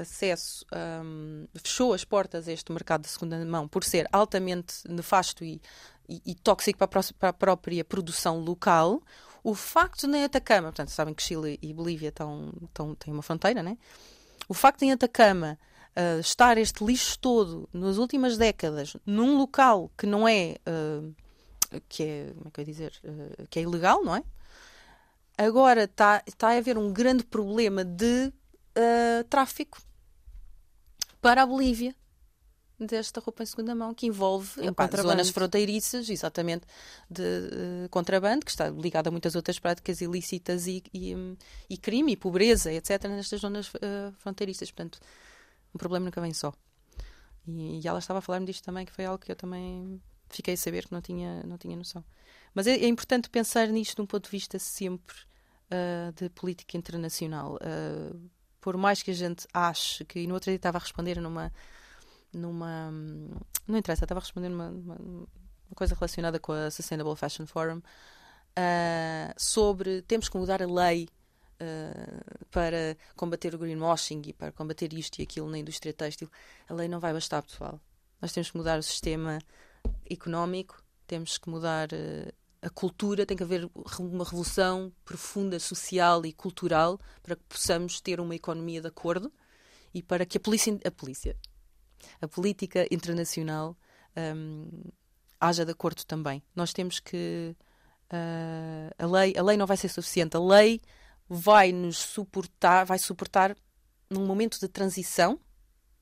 [0.00, 0.64] acesso,
[1.04, 5.60] um, fechou as portas a este mercado de segunda mão por ser altamente nefasto e,
[6.08, 9.02] e, e tóxico para a, para a, própria produção local,
[9.42, 13.22] o facto de em Atacama, portanto, sabem que Chile e Bolívia estão, estão, têm uma
[13.22, 13.78] fronteira, né?
[14.48, 15.58] O facto de em Atacama
[15.96, 21.14] uh, estar este lixo todo nas últimas décadas num local que não é uh,
[21.88, 24.24] que é como é que eu ia dizer uh, que é ilegal, não é?
[25.38, 28.32] Agora está tá a haver um grande problema de
[29.28, 29.78] tráfico
[31.20, 31.94] para a Bolívia
[32.86, 36.66] desta roupa em segunda mão, que envolve epá, zonas fronteiriças, exatamente,
[37.10, 41.36] de uh, contrabando, que está ligado a muitas outras práticas ilícitas e, e, um,
[41.68, 44.70] e crime e pobreza, etc., nestas zonas uh, fronteiriças.
[44.70, 44.98] Portanto,
[45.74, 46.52] um problema nunca vem só.
[47.46, 50.00] E, e ela estava a falar-me disto também, que foi algo que eu também
[50.30, 52.04] fiquei a saber que não tinha, não tinha noção.
[52.54, 55.16] Mas é, é importante pensar nisto de um ponto de vista sempre
[55.66, 57.56] uh, de política internacional.
[57.56, 58.30] Uh,
[58.60, 60.20] por mais que a gente ache que.
[60.20, 61.52] E no outro dia estava a responder numa.
[62.32, 62.90] numa
[63.66, 65.26] não interessa, estava a responder numa, uma
[65.74, 71.08] coisa relacionada com a Sustainable Fashion Forum uh, sobre temos que mudar a lei
[71.62, 76.30] Uh, para combater o greenwashing e para combater isto e aquilo na indústria têxtil,
[76.66, 77.78] a lei não vai bastar, pessoal.
[78.18, 79.38] Nós temos que mudar o sistema
[80.10, 82.32] económico, temos que mudar uh,
[82.62, 88.20] a cultura, tem que haver uma revolução profunda social e cultural para que possamos ter
[88.20, 89.32] uma economia de acordo
[89.94, 91.36] e para que a polícia, a, polícia,
[92.20, 93.76] a política internacional
[94.36, 94.68] um,
[95.40, 96.42] haja de acordo também.
[96.54, 97.56] Nós temos que
[98.12, 100.36] uh, a lei, a lei não vai ser suficiente.
[100.36, 100.80] A lei
[101.28, 103.56] vai nos suportar, vai suportar
[104.08, 105.40] num momento de transição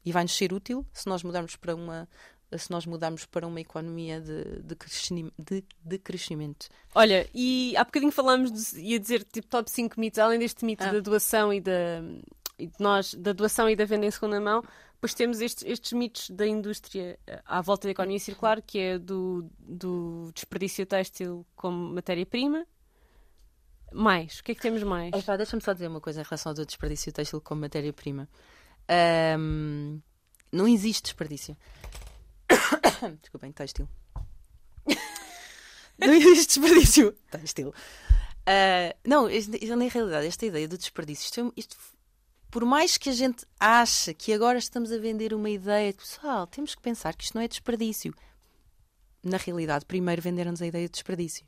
[0.04, 2.08] e vai nos ser útil se nós mudarmos para uma
[2.56, 6.68] se nós mudarmos para uma economia de, de, crescimento, de, de crescimento.
[6.94, 10.84] Olha, e há bocadinho falámos, de, ia dizer, tipo top 5 mitos, além deste mito
[10.84, 10.92] ah.
[10.92, 12.02] da doação e da,
[12.58, 14.62] e de nós, da doação e da venda em segunda mão,
[14.94, 18.98] depois temos estes, estes mitos da indústria eh, à volta da economia circular, que é
[18.98, 22.66] do, do desperdício têxtil como matéria-prima,
[23.92, 24.40] mais?
[24.40, 25.12] O que é que temos mais?
[25.12, 28.28] Deixa-me só dizer uma coisa em relação ao desperdício têxtil como matéria-prima.
[29.38, 30.00] Um,
[30.50, 31.56] não existe desperdício.
[33.20, 33.88] Desculpem, têxtil.
[35.98, 37.12] não existe desperdício.
[37.30, 37.68] Têxtil.
[37.68, 41.76] Uh, não, isto, isto, na realidade, esta ideia do desperdício, isto, é isto,
[42.50, 46.74] por mais que a gente ache que agora estamos a vender uma ideia, pessoal, temos
[46.74, 48.14] que pensar que isto não é desperdício.
[49.22, 51.44] Na realidade, primeiro venderam-nos a ideia de desperdício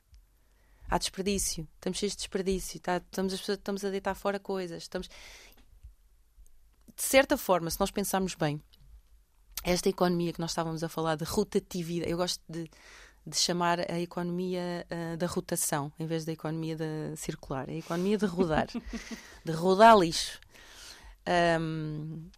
[0.91, 2.97] há desperdício, estamos cheios de desperdício, tá?
[2.97, 4.83] estamos, estamos a deitar fora coisas.
[4.83, 5.09] Estamos...
[5.09, 8.61] De certa forma, se nós pensarmos bem,
[9.63, 12.71] esta economia que nós estávamos a falar de rotatividade, eu gosto de,
[13.27, 17.79] de chamar a economia uh, da rotação, em vez da economia da circular, é a
[17.79, 18.69] economia de rodar,
[19.45, 20.41] de rodar lixo.
[21.61, 22.29] Um,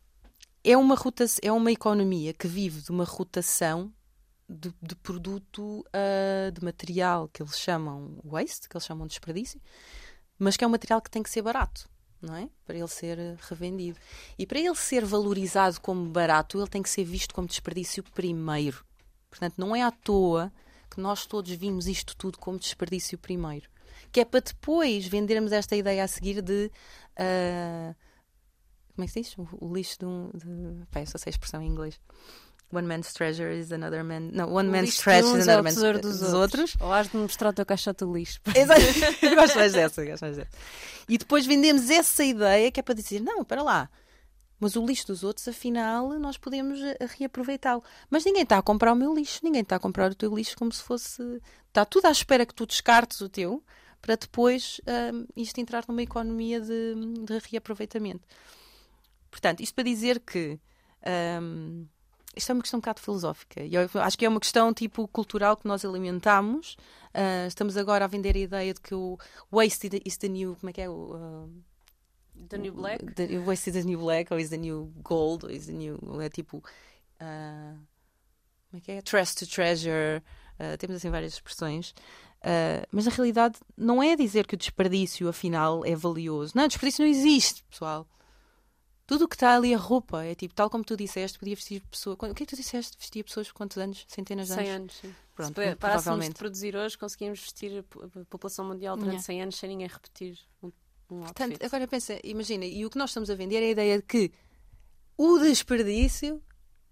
[0.64, 3.92] é uma, rota, é uma economia que vive de uma rotação
[4.48, 9.60] de, de produto uh, de material que eles chamam waste, que eles chamam de desperdício,
[10.38, 11.88] mas que é um material que tem que ser barato,
[12.22, 12.48] não é?
[12.64, 13.18] Para ele ser
[13.48, 13.98] revendido.
[14.38, 18.84] E para ele ser valorizado como barato, ele tem que ser visto como desperdício primeiro.
[19.28, 20.52] Portanto, não é à toa
[20.90, 23.68] que nós todos vimos isto tudo como desperdício primeiro.
[24.10, 26.70] Que é para depois vendermos esta ideia a seguir de.
[27.18, 27.94] Uh,
[28.94, 29.34] como é que se diz?
[29.38, 30.30] O, lixo de um.
[30.34, 31.98] De, eu só sei a expressão em inglês.
[32.72, 34.30] One man's treasure is another man.
[34.32, 36.72] Não, one o man's trash is another man's tesouro dos, dos outros.
[36.72, 36.76] outros.
[36.80, 38.40] Ou has de mostrar o teu caixote de lixo.
[38.56, 38.80] Exato.
[39.36, 40.50] gosto mais dessa, gosto mais dessa.
[41.06, 43.90] E depois vendemos essa ideia que é para dizer: não, para lá.
[44.58, 47.82] Mas o lixo dos outros, afinal, nós podemos eh, reaproveitá-lo.
[48.08, 50.56] Mas ninguém está a comprar o meu lixo, ninguém está a comprar o teu lixo
[50.56, 51.20] como se fosse.
[51.66, 53.62] Está tudo à espera que tu descartes o teu
[54.00, 54.80] para depois
[55.12, 56.94] um, isto entrar numa economia de,
[57.24, 58.26] de, reaproveitamento.
[59.30, 60.58] Portanto, isto para dizer que.
[61.40, 61.86] Um,
[62.34, 63.60] isto é uma questão um bocado filosófica.
[63.64, 66.76] Eu acho que é uma questão tipo cultural que nós alimentamos.
[67.14, 69.18] Uh, estamos agora a vender a ideia de que o
[69.50, 70.56] waste is the new.
[70.56, 70.88] Como é que é?
[70.88, 71.62] O, uh,
[72.48, 73.04] The New Black?
[73.14, 75.98] The, waste is the new black, ou is the new gold, ou is the new.
[76.22, 76.58] É tipo.
[77.20, 77.78] Uh,
[78.70, 79.02] como é que é?
[79.02, 80.22] Trust to treasure.
[80.78, 81.92] Temos assim várias expressões.
[82.92, 86.52] Mas na realidade não é dizer que o desperdício afinal é valioso.
[86.54, 88.06] Não, desperdício não existe, pessoal.
[89.06, 91.82] Tudo o que está ali, a roupa, é tipo, tal como tu disseste, podia vestir
[91.90, 92.14] pessoa.
[92.14, 92.96] O que é que tu disseste?
[92.98, 94.04] Vestia pessoas por quantos anos?
[94.08, 94.64] Centenas de anos?
[94.64, 95.14] 100 anos, sim.
[95.34, 99.26] Pronto, Se parássemos de produzir hoje, conseguimos vestir a população mundial durante yeah.
[99.26, 100.70] 100 anos sem ninguém repetir um
[101.12, 103.96] um Portanto, agora pensa, imagina, e o que nós estamos a vender é a ideia
[103.98, 104.32] de que
[105.16, 106.42] o desperdício,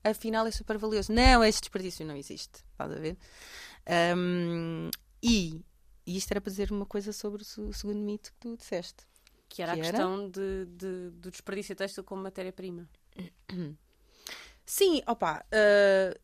[0.04, 1.12] afinal, é super valioso.
[1.12, 2.62] Não, este desperdício não existe.
[2.72, 3.16] Estás a ver?
[4.16, 4.90] Um,
[5.22, 5.64] e,
[6.06, 9.06] e isto era para dizer uma coisa sobre o segundo mito que tu disseste.
[9.50, 9.92] Que era que a era?
[9.92, 12.88] questão de, de, do desperdício têxtil como matéria-prima.
[14.64, 16.18] Sim, opa, uh,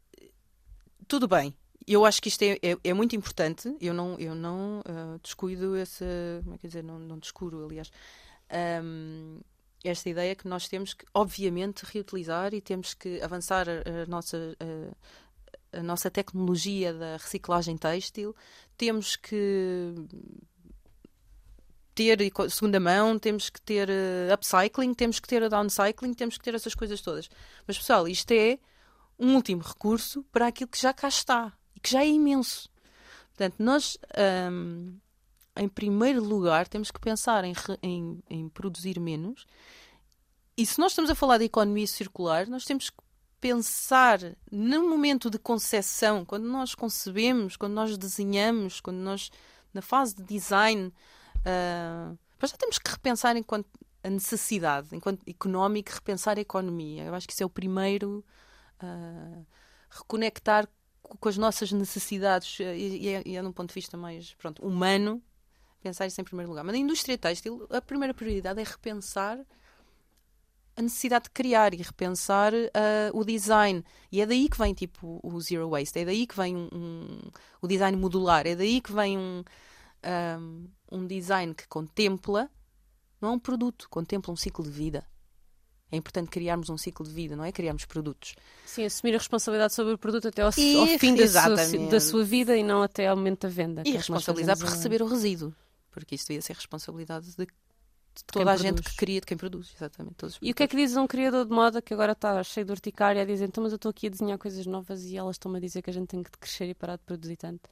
[1.07, 1.55] tudo bem
[1.87, 3.75] eu acho que isto é, é, é, muito importante.
[3.81, 6.05] Eu não, eu não uh, descuido essa.
[6.43, 6.83] Como é que dizer?
[6.83, 7.91] Não, não descuro, aliás.
[8.83, 9.41] Um,
[9.85, 14.57] esta ideia que nós temos que, obviamente, reutilizar e temos que avançar a, a nossa.
[14.59, 18.35] A, a, nossa tecnologia da reciclagem têxtil,
[18.79, 19.93] temos que
[21.97, 22.19] ter
[22.49, 26.55] segunda mão, temos que ter uh, upcycling, temos que ter a downcycling, temos que ter
[26.55, 27.29] essas coisas todas.
[27.67, 28.59] Mas, pessoal, isto é
[29.19, 31.53] um último recurso para aquilo que já cá está
[31.87, 32.69] que já é imenso.
[33.29, 33.97] Portanto, nós,
[34.51, 34.99] um,
[35.57, 39.47] em primeiro lugar, temos que pensar em, em, em produzir menos.
[40.57, 42.97] E se nós estamos a falar de economia circular, nós temos que
[43.41, 44.19] pensar
[44.51, 49.31] no momento de concepção, quando nós concebemos, quando nós desenhamos, quando nós,
[49.73, 50.93] na fase de design,
[51.47, 53.69] uh, já temos que repensar enquanto
[54.03, 57.05] a necessidade, enquanto económico, repensar a economia.
[57.05, 58.25] Eu acho que isso é o primeiro.
[58.83, 59.47] Uh,
[59.91, 60.69] reconectar
[61.03, 64.65] com as nossas necessidades eh, e, é, e é num ponto de vista mais pronto,
[64.65, 65.23] humano,
[65.81, 66.65] pensar isso em primeiro lugar.
[66.65, 69.39] Mas na indústria têxtil, a primeira prioridade é repensar
[70.77, 72.67] a necessidade de criar e repensar uh,
[73.15, 73.83] o design.
[74.13, 77.21] E é daí que vem tipo o zero waste, é daí que vem um, um
[77.63, 79.43] o design modular, é daí que vem um,
[80.07, 82.51] um, um design que contempla,
[83.21, 85.07] não é um produto, contempla um ciclo de vida.
[85.91, 87.53] É importante criarmos um ciclo de vida, não é?
[87.53, 88.35] Criarmos produtos.
[88.65, 92.01] Sim, assumir a responsabilidade sobre o produto até ao, e, ao fim da sua, da
[92.01, 93.83] sua, vida e não até ao momento da venda.
[93.87, 95.55] E é responsabilizar por receber o resíduo,
[95.93, 99.73] porque isso devia ser responsabilidade de, de toda a gente que cria, de quem produz.
[99.77, 100.17] Exatamente.
[100.43, 102.73] e o que é que diz um criador de moda que agora está cheio de
[102.73, 105.59] urticária a dizer então, mas eu estou aqui a desenhar coisas novas e elas estão-me
[105.59, 107.71] a dizer que a gente tem que crescer e parar de produzir tanto?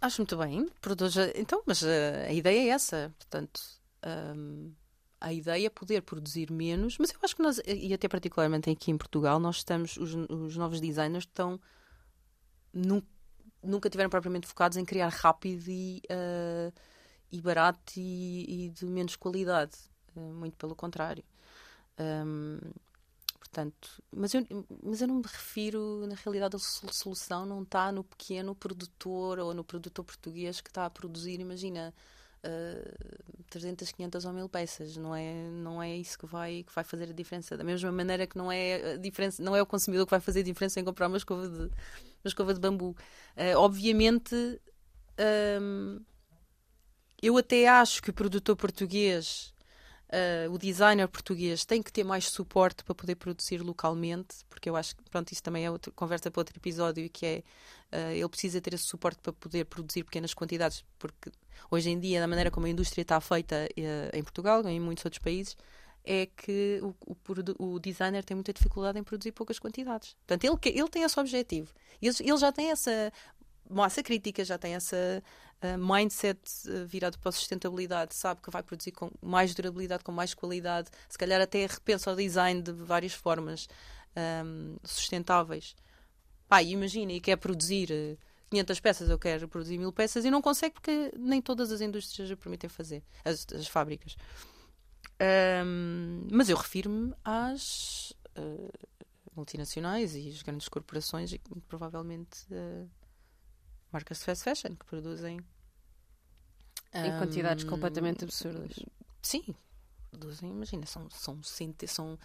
[0.00, 0.68] Acho muito bem.
[0.80, 3.14] Produz, então, mas a, a ideia é essa.
[3.18, 3.60] Portanto.
[4.04, 4.72] Um,
[5.20, 8.90] a ideia é poder produzir menos, mas eu acho que nós, e até particularmente aqui
[8.90, 11.60] em Portugal, nós estamos, os, os novos designers estão
[12.72, 13.02] nu,
[13.62, 16.72] nunca tiveram propriamente focados em criar rápido e, uh,
[17.32, 19.76] e barato e, e, de menos qualidade,
[20.14, 21.24] uh, muito pelo contrário.
[21.98, 22.60] Um,
[23.38, 24.46] portanto, mas eu,
[24.82, 29.54] mas eu não me refiro, na realidade, a solução não está no pequeno produtor ou
[29.54, 31.94] no produtor português que está a produzir, imagina
[32.44, 34.96] uh, 300, 500 ou 1000 peças.
[34.96, 37.56] Não é, não é isso que vai, que vai fazer a diferença.
[37.56, 40.40] Da mesma maneira que não é, a diferença, não é o consumidor que vai fazer
[40.40, 42.96] a diferença em comprar uma escova de, uma escova de bambu.
[43.36, 44.34] Uh, obviamente,
[45.60, 46.00] um,
[47.22, 49.52] eu até acho que o produtor português
[50.08, 54.74] Uh, o designer português tem que ter mais suporte para poder produzir localmente, porque eu
[54.74, 57.42] acho que pronto, isso também é outra conversa para outro episódio, que é
[57.92, 61.30] uh, ele precisa ter esse suporte para poder produzir pequenas quantidades, porque
[61.70, 65.04] hoje em dia, da maneira como a indústria está feita uh, em Portugal, em muitos
[65.04, 65.54] outros países,
[66.04, 70.16] é que o, o, o, designer tem muita dificuldade em produzir poucas quantidades.
[70.26, 71.70] Portanto, ele, ele tem esse objetivo.
[72.00, 73.12] Ele, ele já tem essa
[73.70, 75.22] massa crítica, já tem essa
[75.62, 80.12] uh, mindset uh, virado para a sustentabilidade, sabe que vai produzir com mais durabilidade, com
[80.12, 83.68] mais qualidade, se calhar até repensa o design de várias formas
[84.44, 85.74] um, sustentáveis.
[86.48, 88.18] Pá, imagina, e quer produzir
[88.50, 92.32] 500 peças, eu quero produzir mil peças e não consegue porque nem todas as indústrias
[92.38, 94.16] permitem fazer, as, as fábricas.
[95.20, 98.14] Um, mas eu refiro-me às
[99.38, 102.88] multinacionais e às grandes corporações e provavelmente uh,
[103.92, 105.40] marcas de fast fashion que produzem
[106.94, 108.78] em um, quantidades completamente absurdas.
[109.22, 109.44] Sim,
[110.10, 112.18] produzem, imagina, são, são, cente, são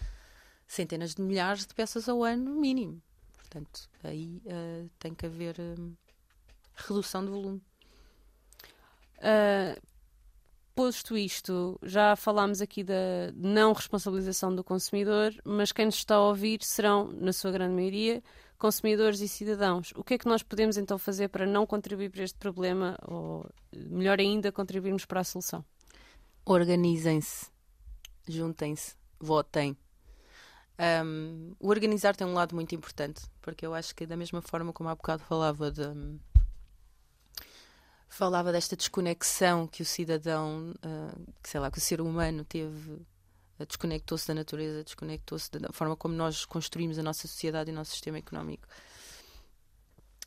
[0.66, 3.02] centenas de milhares de peças ao ano, mínimo.
[3.36, 5.96] Portanto, aí uh, tem que haver uh,
[6.74, 7.62] redução de volume.
[9.18, 9.80] Uh,
[10.74, 16.20] posto isto, já falámos aqui da não responsabilização do consumidor, mas quem nos está a
[16.20, 18.22] ouvir serão, na sua grande maioria,
[18.64, 19.92] consumidores e cidadãos.
[19.94, 23.46] O que é que nós podemos então fazer para não contribuir para este problema ou,
[23.76, 25.62] melhor ainda, contribuirmos para a solução?
[26.46, 27.50] Organizem-se,
[28.26, 29.76] juntem-se, votem.
[31.04, 34.72] Um, o organizar tem um lado muito importante, porque eu acho que da mesma forma
[34.72, 35.82] como há bocado falava de
[38.08, 43.04] falava desta desconexão que o cidadão, uh, que sei lá, que o ser humano teve,
[43.66, 47.92] desconectou-se da natureza, desconectou-se da forma como nós construímos a nossa sociedade e o nosso
[47.92, 48.66] sistema económico.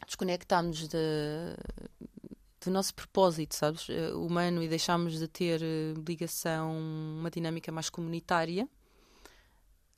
[0.06, 0.98] Desconectámos de,
[2.62, 5.62] do nosso propósito, sabes, uh, humano e deixámos de ter
[6.08, 6.78] ligação,
[7.20, 8.68] uma dinâmica mais comunitária.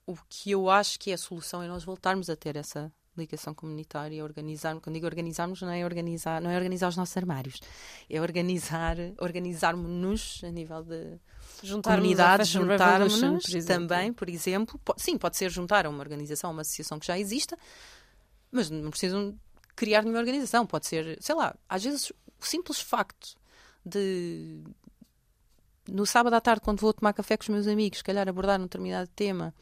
[0.05, 3.53] O que eu acho que é a solução é nós voltarmos a ter essa ligação
[3.53, 7.59] comunitária, organizar, quando digo organizarmos, não é organizar, não é organizar os nossos armários,
[8.09, 11.19] é organizar, organizarmos-nos a nível de
[11.64, 16.99] juntar comunidades, juntarmos-nos também, por exemplo, sim, pode ser juntar a uma organização, uma associação
[16.99, 17.57] que já exista,
[18.51, 19.38] mas não precisam
[19.76, 23.36] criar nenhuma organização, pode ser, sei lá, às vezes o simples facto
[23.86, 24.62] de
[25.88, 28.60] no sábado à tarde, quando vou tomar café com os meus amigos, se calhar abordar
[28.60, 29.53] um determinado tema,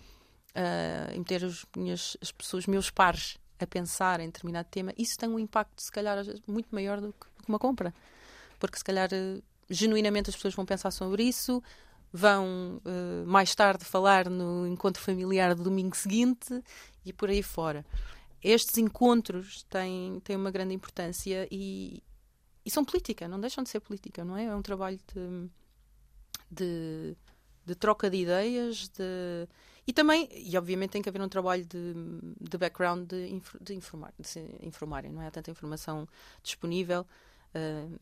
[0.50, 5.18] uh, e meter os, minhas, as pessoas, meus pares, a pensar em determinado tema, isso
[5.18, 7.94] tem um impacto, se calhar, muito maior do que, uma compra.
[8.60, 9.10] Porque, se calhar,
[9.70, 11.64] genuinamente as pessoas vão pensar sobre isso,
[12.12, 16.64] vão uh, mais tarde falar no encontro familiar do domingo seguinte
[17.06, 17.86] e por aí fora.
[18.44, 22.02] Estes encontros têm, têm uma grande importância e,
[22.66, 24.46] e são política, não deixam de ser política, não é?
[24.46, 25.50] É um trabalho de,
[26.50, 27.18] de,
[27.66, 29.48] de troca de ideias, de
[29.88, 31.94] e também, e obviamente tem que haver um trabalho de,
[32.42, 35.28] de background de, de informar, de se informarem, não é?
[35.28, 36.06] Há tanta informação
[36.44, 37.08] disponível,
[37.56, 38.00] uh,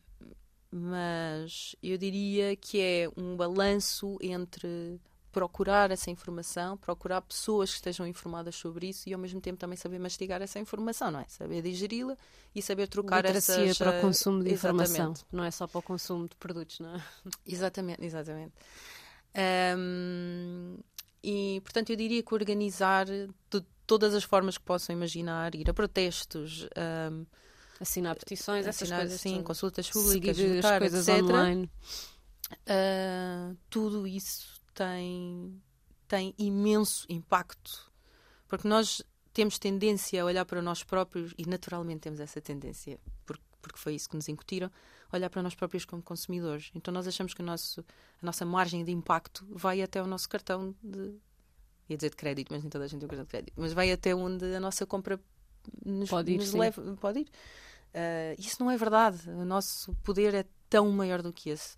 [0.70, 5.00] mas eu diria que é um balanço entre
[5.36, 9.76] procurar essa informação, procurar pessoas que estejam informadas sobre isso e ao mesmo tempo também
[9.76, 11.26] saber mastigar essa informação, não é?
[11.28, 12.16] Saber digeri-la
[12.54, 13.76] e saber trocar Literacia essas...
[13.76, 17.02] para o consumo de informação, não é só para o consumo de produtos, não é?
[17.46, 18.54] Exatamente, exatamente.
[19.76, 20.78] Um,
[21.22, 25.74] e, portanto, eu diria que organizar de todas as formas que possam imaginar, ir a
[25.74, 26.66] protestos,
[27.12, 27.26] um,
[27.80, 29.20] assinar petições, assinar, essas coisas.
[29.20, 31.22] Sim, consultas públicas, votar, coisas etc.
[31.22, 31.70] Online.
[32.52, 35.60] Uh, tudo isso tem,
[36.06, 37.92] tem imenso impacto.
[38.48, 39.02] Porque nós
[39.32, 43.94] temos tendência a olhar para nós próprios e naturalmente temos essa tendência, porque, porque foi
[43.94, 44.70] isso que nos incutiram,
[45.12, 46.70] olhar para nós próprios como consumidores.
[46.74, 47.80] Então nós achamos que o nosso,
[48.22, 51.14] a nossa margem de impacto vai até o nosso cartão de.
[51.88, 53.52] ia dizer de crédito, mas nem toda a gente tem um cartão de crédito.
[53.56, 55.20] Mas vai até onde a nossa compra
[55.84, 56.38] nos, pode ir.
[56.38, 57.28] Nos leva, pode ir.
[57.96, 59.28] Uh, isso não é verdade.
[59.30, 61.76] O nosso poder é tão maior do que esse.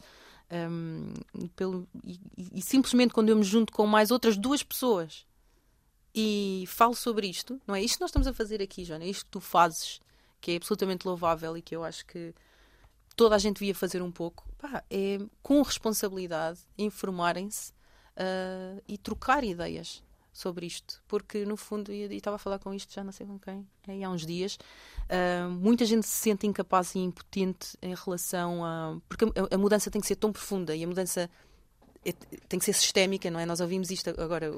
[0.50, 1.12] Um,
[1.54, 2.18] pelo, e,
[2.54, 5.26] e, simplesmente quando eu me junto com mais outras duas pessoas
[6.14, 7.82] e falo sobre isto, não é?
[7.82, 10.00] Isto que nós estamos a fazer aqui, Joana, é isto que tu fazes,
[10.40, 12.34] que é absolutamente louvável e que eu acho que
[13.14, 17.72] toda a gente devia fazer um pouco, pá, é com responsabilidade informarem-se
[18.16, 20.02] uh, e trocar ideias
[20.38, 23.38] sobre isto, porque no fundo, e estava a falar com isto já não sei com
[23.38, 24.58] quem, aí há uns dias,
[25.04, 28.98] uh, muita gente se sente incapaz e impotente em relação a.
[29.08, 31.28] Porque a, a mudança tem que ser tão profunda e a mudança
[32.04, 32.12] é,
[32.48, 33.46] tem que ser sistémica, não é?
[33.46, 34.52] Nós ouvimos isto agora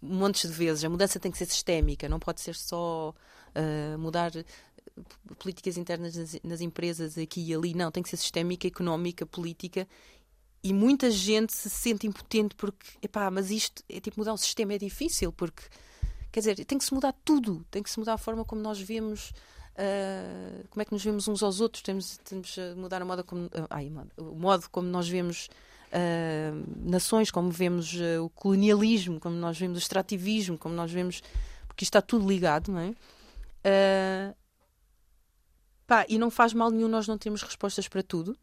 [0.00, 0.84] montes de vezes.
[0.84, 3.14] A mudança tem que ser sistémica, não pode ser só
[3.54, 4.32] uh, mudar
[5.38, 7.74] políticas internas nas, nas, empresas aqui e ali.
[7.74, 9.86] Não, tem que ser sistémica, económica, política.
[10.62, 14.72] E muita gente se sente impotente porque, epá, mas isto é tipo mudar o sistema
[14.72, 15.62] é difícil, porque
[16.32, 18.80] quer dizer, tem que se mudar tudo, tem que se mudar a forma como nós
[18.80, 19.32] vemos.
[19.78, 23.22] Uh, como é que nos vemos uns aos outros, temos, temos a mudar a moda
[23.22, 25.48] como, uh, ai, o modo como nós vemos
[25.92, 31.22] uh, nações, como vemos o colonialismo, como nós vemos o extrativismo, como nós vemos.
[31.68, 34.34] Porque isto está tudo ligado, não é?
[35.86, 38.36] Pá, e não faz mal nenhum nós não termos respostas para tudo,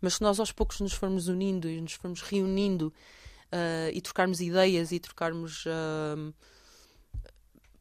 [0.00, 2.92] mas se nós aos poucos nos formos unindo e nos formos reunindo
[3.92, 5.64] e trocarmos ideias e trocarmos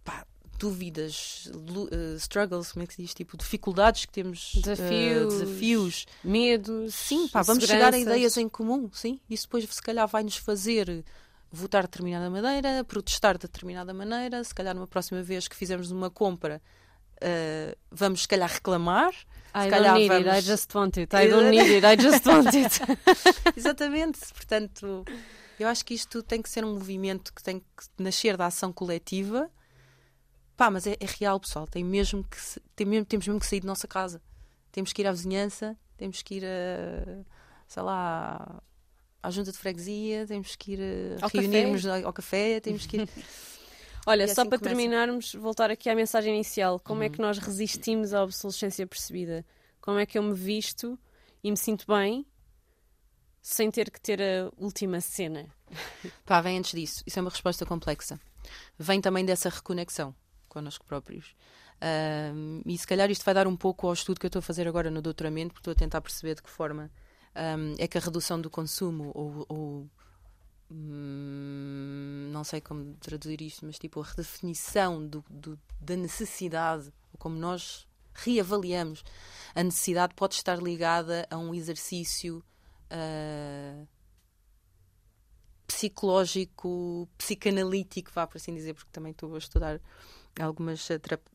[0.03, 0.25] pá,
[0.59, 3.13] dúvidas, uh, struggles, como é que se diz?
[3.13, 6.05] Tipo, dificuldades que temos, desafios, uh, desafios.
[6.23, 6.93] medos.
[6.93, 9.19] Sim, pá, vamos chegar a ideias em comum, sim.
[9.29, 11.03] Isso depois, se calhar, vai nos fazer
[11.51, 14.43] votar de determinada maneira, protestar de determinada maneira.
[14.43, 16.61] Se calhar, numa próxima vez que fizermos uma compra,
[17.23, 19.13] uh, vamos, se calhar, reclamar.
[19.55, 20.27] I se don't need vamos...
[20.27, 21.13] it, I just want it.
[21.13, 22.81] I don't need it, I just want it.
[23.57, 25.05] Exatamente, portanto,
[25.59, 28.71] eu acho que isto tem que ser um movimento que tem que nascer da ação
[28.71, 29.49] coletiva
[30.59, 31.65] Pá, mas é, é real, pessoal.
[31.65, 32.37] Tem mesmo que,
[32.75, 34.21] tem mesmo, temos mesmo que sair de nossa casa.
[34.73, 37.23] Temos que ir à vizinhança, temos que ir a,
[37.65, 38.61] sei lá,
[39.23, 40.81] à junta de freguesia, temos que ir
[41.21, 43.09] a reunirmos ao café, temos que ir.
[44.05, 44.75] Olha, só assim para começa.
[44.75, 46.79] terminarmos, voltar aqui à mensagem inicial.
[46.79, 47.05] Como uhum.
[47.05, 49.45] é que nós resistimos à obsolescência percebida?
[49.81, 50.97] Como é que eu me visto
[51.43, 52.25] e me sinto bem
[53.41, 55.47] sem ter que ter a última cena?
[56.25, 57.03] Pá, vem antes disso.
[57.05, 58.19] Isso é uma resposta complexa.
[58.77, 60.15] Vem também dessa reconexão
[60.47, 61.35] connosco próprios.
[61.81, 64.43] Um, e se calhar isto vai dar um pouco ao estudo que eu estou a
[64.43, 66.91] fazer agora no doutoramento, porque estou a tentar perceber de que forma
[67.35, 69.89] um, é que a redução do consumo ou, ou
[70.71, 77.35] hum, não sei como traduzir isto, mas tipo a redefinição do, do, da necessidade, como
[77.35, 79.03] nós reavaliamos
[79.55, 82.43] a necessidade, pode estar ligada a um exercício
[82.91, 83.87] uh,
[85.67, 89.79] psicológico, psicanalítico, vá por assim dizer, porque também estou a estudar
[90.39, 90.87] algumas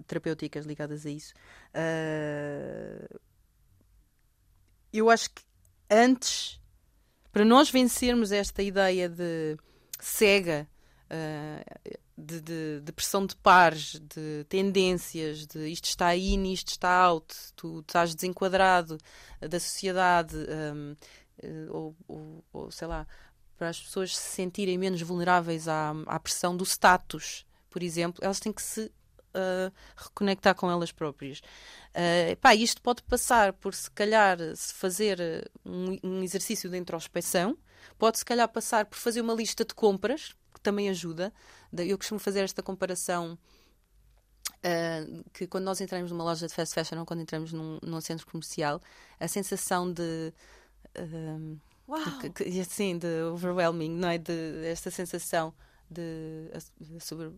[0.07, 1.33] terapêuticas ligadas a isso.
[1.75, 3.21] Uh,
[4.93, 5.43] eu acho que
[5.91, 6.61] antes,
[7.35, 9.59] para nós vencermos esta ideia de
[9.99, 10.69] cega,
[11.11, 16.89] uh, de, de, de, pressão de pares, de tendências, de isto está aí, isto está
[16.91, 18.97] out, tu estás desenquadrado
[19.41, 20.97] da sociedade, um,
[21.71, 23.05] ou, ou, ou, sei lá,
[23.59, 28.39] para as pessoas se sentirem menos vulneráveis à, à pressão do status por exemplo, elas
[28.39, 28.89] têm que se
[29.35, 31.41] uh, reconectar com elas próprias.
[31.91, 37.57] Uh, pá, isto pode passar por, se calhar, se fazer um, um exercício de introspeção,
[37.99, 41.33] pode, se calhar, passar por fazer uma lista de compras, que também ajuda.
[41.77, 43.39] Eu costumo fazer esta comparação.
[44.65, 48.01] Uh, que quando nós entramos numa loja de fast fashion ou quando entramos num, num
[48.01, 48.81] centro comercial,
[49.21, 50.33] a sensação de.
[50.97, 52.01] Uh, Uau.
[52.35, 54.17] Que, assim, de overwhelming, não é?
[54.17, 55.53] De, esta sensação
[55.91, 57.31] de a, sobre,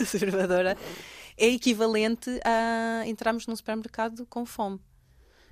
[0.00, 0.76] a sobrevadora
[1.36, 4.80] é equivalente a entrarmos num supermercado com fome.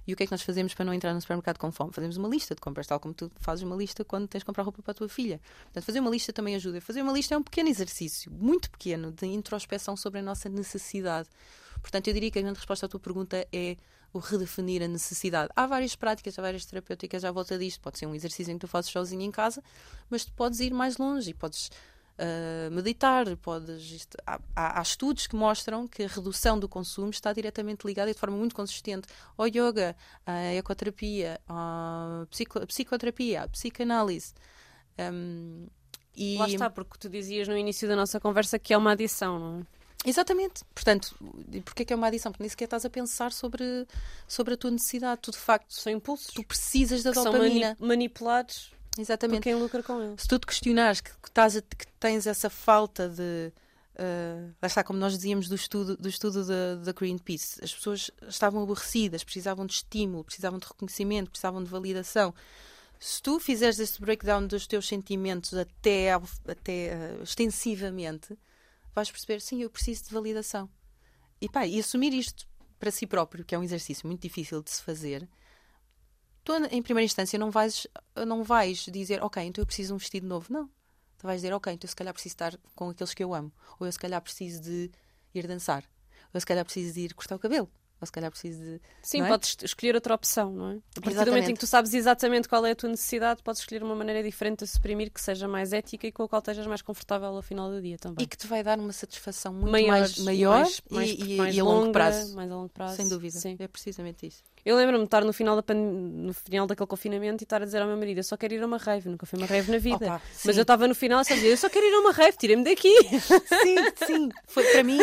[0.06, 1.92] E o que é que nós fazemos para não entrar no supermercado com fome?
[1.92, 4.62] Fazemos uma lista de compras, tal como tu fazes uma lista quando tens de comprar
[4.62, 5.40] roupa para a tua filha.
[5.64, 6.80] Portanto, fazer uma lista também ajuda.
[6.80, 11.28] Fazer uma lista é um pequeno exercício, muito pequeno, de introspeção sobre a nossa necessidade.
[11.80, 13.76] Portanto, eu diria que a grande resposta à tua pergunta é
[14.12, 15.50] o redefinir a necessidade.
[15.56, 17.80] Há várias práticas, há várias terapêuticas à volta disto.
[17.80, 19.62] Pode ser um exercício em que tu fazes sozinho em casa,
[20.10, 21.70] mas tu podes ir mais longe e podes
[22.18, 23.90] uh, meditar, podes.
[23.90, 28.18] Isto, há, há, estudos que mostram que a redução do consumo está diretamente ligada de
[28.18, 29.96] forma muito consistente ao yoga,
[30.26, 34.32] à ecoterapia, à psico, psicoterapia, à psicanálise.
[34.98, 35.66] Um,
[36.16, 36.36] e...
[36.38, 39.60] Lá está, porque tu dizias no início da nossa conversa que é uma adição, não
[39.60, 39.84] é?
[40.06, 40.62] Exatamente.
[40.74, 41.16] Portanto,
[41.64, 42.30] porquê é que é uma adição?
[42.30, 43.86] Porque nem sequer estás a pensar sobre,
[44.28, 45.22] sobre a tua necessidade.
[45.22, 46.26] Tu, de facto, são impulsos.
[46.26, 47.74] Tu precisas da dopamina.
[47.74, 49.38] São mani manipulados Exatamente.
[49.38, 50.22] por quem lucra com eles.
[50.22, 53.52] Se tu te questionares que, que, estás a, que tens essa falta de...
[53.96, 58.10] Uh, lá está, como nós dizíamos do estudo, do estudo da, da Greenpeace, as pessoas
[58.26, 62.34] estavam aborrecidas, precisavam de estímulo, precisavam de reconhecimento, precisavam de validação.
[62.98, 68.36] Se tu fizeres este breakdown dos teus sentimentos até, até uh, extensivamente,
[68.94, 70.68] vais perceber, sim, eu preciso de validação.
[71.40, 72.46] E pá, e assumir isto
[72.78, 75.28] para si próprio, que é um exercício muito difícil de se fazer,
[76.44, 77.86] tu, em primeira instância, não vais,
[78.26, 80.52] não vais dizer, ok, então eu preciso de um vestido novo.
[80.52, 80.66] Não.
[81.18, 83.52] Tu vais dizer, ok, então eu se calhar preciso estar com aqueles que eu amo.
[83.80, 84.90] Ou eu se calhar preciso de
[85.34, 85.82] ir dançar.
[86.24, 87.70] Ou eu se calhar preciso de ir cortar o cabelo
[88.04, 88.80] ou se calhar preciso de.
[89.02, 89.28] Sim, é?
[89.28, 90.74] podes escolher outra opção, não é?
[90.96, 93.60] A partir do momento em que tu sabes exatamente qual é a tua necessidade, podes
[93.60, 96.66] escolher uma maneira diferente de suprimir que seja mais ética e com a qual estejas
[96.66, 98.24] mais confortável ao final do dia também.
[98.24, 101.56] E que te vai dar uma satisfação muito maior, mais maior mais, mais, e, mais
[101.56, 102.34] e, a longo prazo.
[102.34, 102.96] Mais a longo prazo.
[102.96, 103.38] Sem dúvida.
[103.38, 103.56] Sim.
[103.58, 104.42] É precisamente isso.
[104.64, 107.82] Eu lembro-me de estar no final, da no final daquele confinamento e estar a dizer
[107.82, 109.70] ao meu marido: Eu só quero ir a uma rave, nunca fui a uma rave
[109.70, 110.06] na vida.
[110.06, 112.12] Opa, Mas eu estava no final e só dizia: Eu só quero ir a uma
[112.12, 112.94] rave, tirem-me daqui.
[113.20, 114.28] Sim, sim.
[114.46, 114.98] Foi para mim,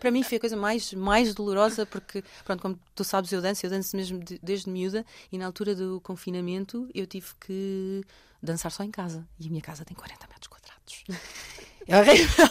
[0.00, 3.66] para mim foi a coisa mais, mais dolorosa, porque, pronto, como tu sabes, eu danço,
[3.66, 8.02] eu danço mesmo de, desde miúda, e na altura do confinamento eu tive que
[8.42, 9.26] dançar só em casa.
[9.38, 11.04] E a minha casa tem 40 metros quadrados.
[11.86, 12.46] É horrível.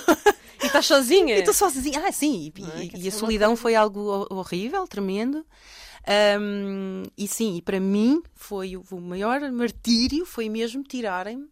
[0.62, 1.40] E estás sozinha?
[1.40, 2.04] Estou sozinha.
[2.06, 2.54] Ah, sim.
[2.56, 3.00] E, é?
[3.00, 5.44] e a solidão foi algo horrível, tremendo.
[6.40, 11.48] Um, e sim, e para mim foi o maior martírio foi mesmo tirarem-me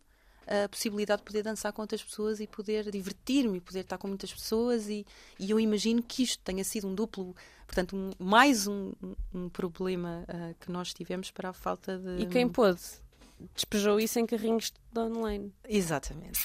[0.45, 4.07] a possibilidade de poder dançar com outras pessoas e poder divertir-me, e poder estar com
[4.07, 5.05] muitas pessoas e,
[5.39, 7.33] e, eu imagino que isto tenha sido um duplo,
[7.65, 8.91] portanto, um, mais um,
[9.33, 12.23] um problema uh, que nós tivemos para a falta de...
[12.23, 12.81] E quem pôde?
[13.55, 15.53] Despejou isso em carrinhos de online.
[15.67, 16.41] Exatamente.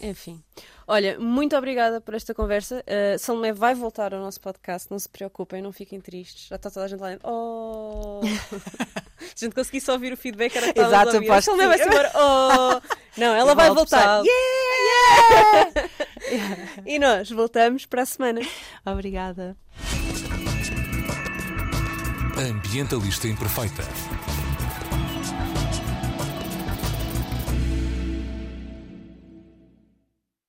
[0.00, 0.42] Enfim.
[0.86, 2.84] Olha, muito obrigada por esta conversa.
[2.86, 6.48] Uh, Salomé vai voltar ao nosso podcast, não se preocupem, não fiquem tristes.
[6.48, 7.28] Já está toda a gente lá dentro.
[7.28, 8.20] Oh!
[9.34, 11.42] Se a gente conseguisse ouvir o feedback, era que Exato, a ouvir.
[11.42, 12.12] Salomé vai-se embora.
[12.14, 12.80] Oh!
[13.20, 14.22] Não, ela vai voltar.
[14.24, 15.90] Yeah!
[16.30, 16.82] yeah!
[16.86, 18.40] e nós voltamos para a semana.
[18.86, 19.56] Obrigada.
[22.38, 23.82] Ambientalista Imperfeita.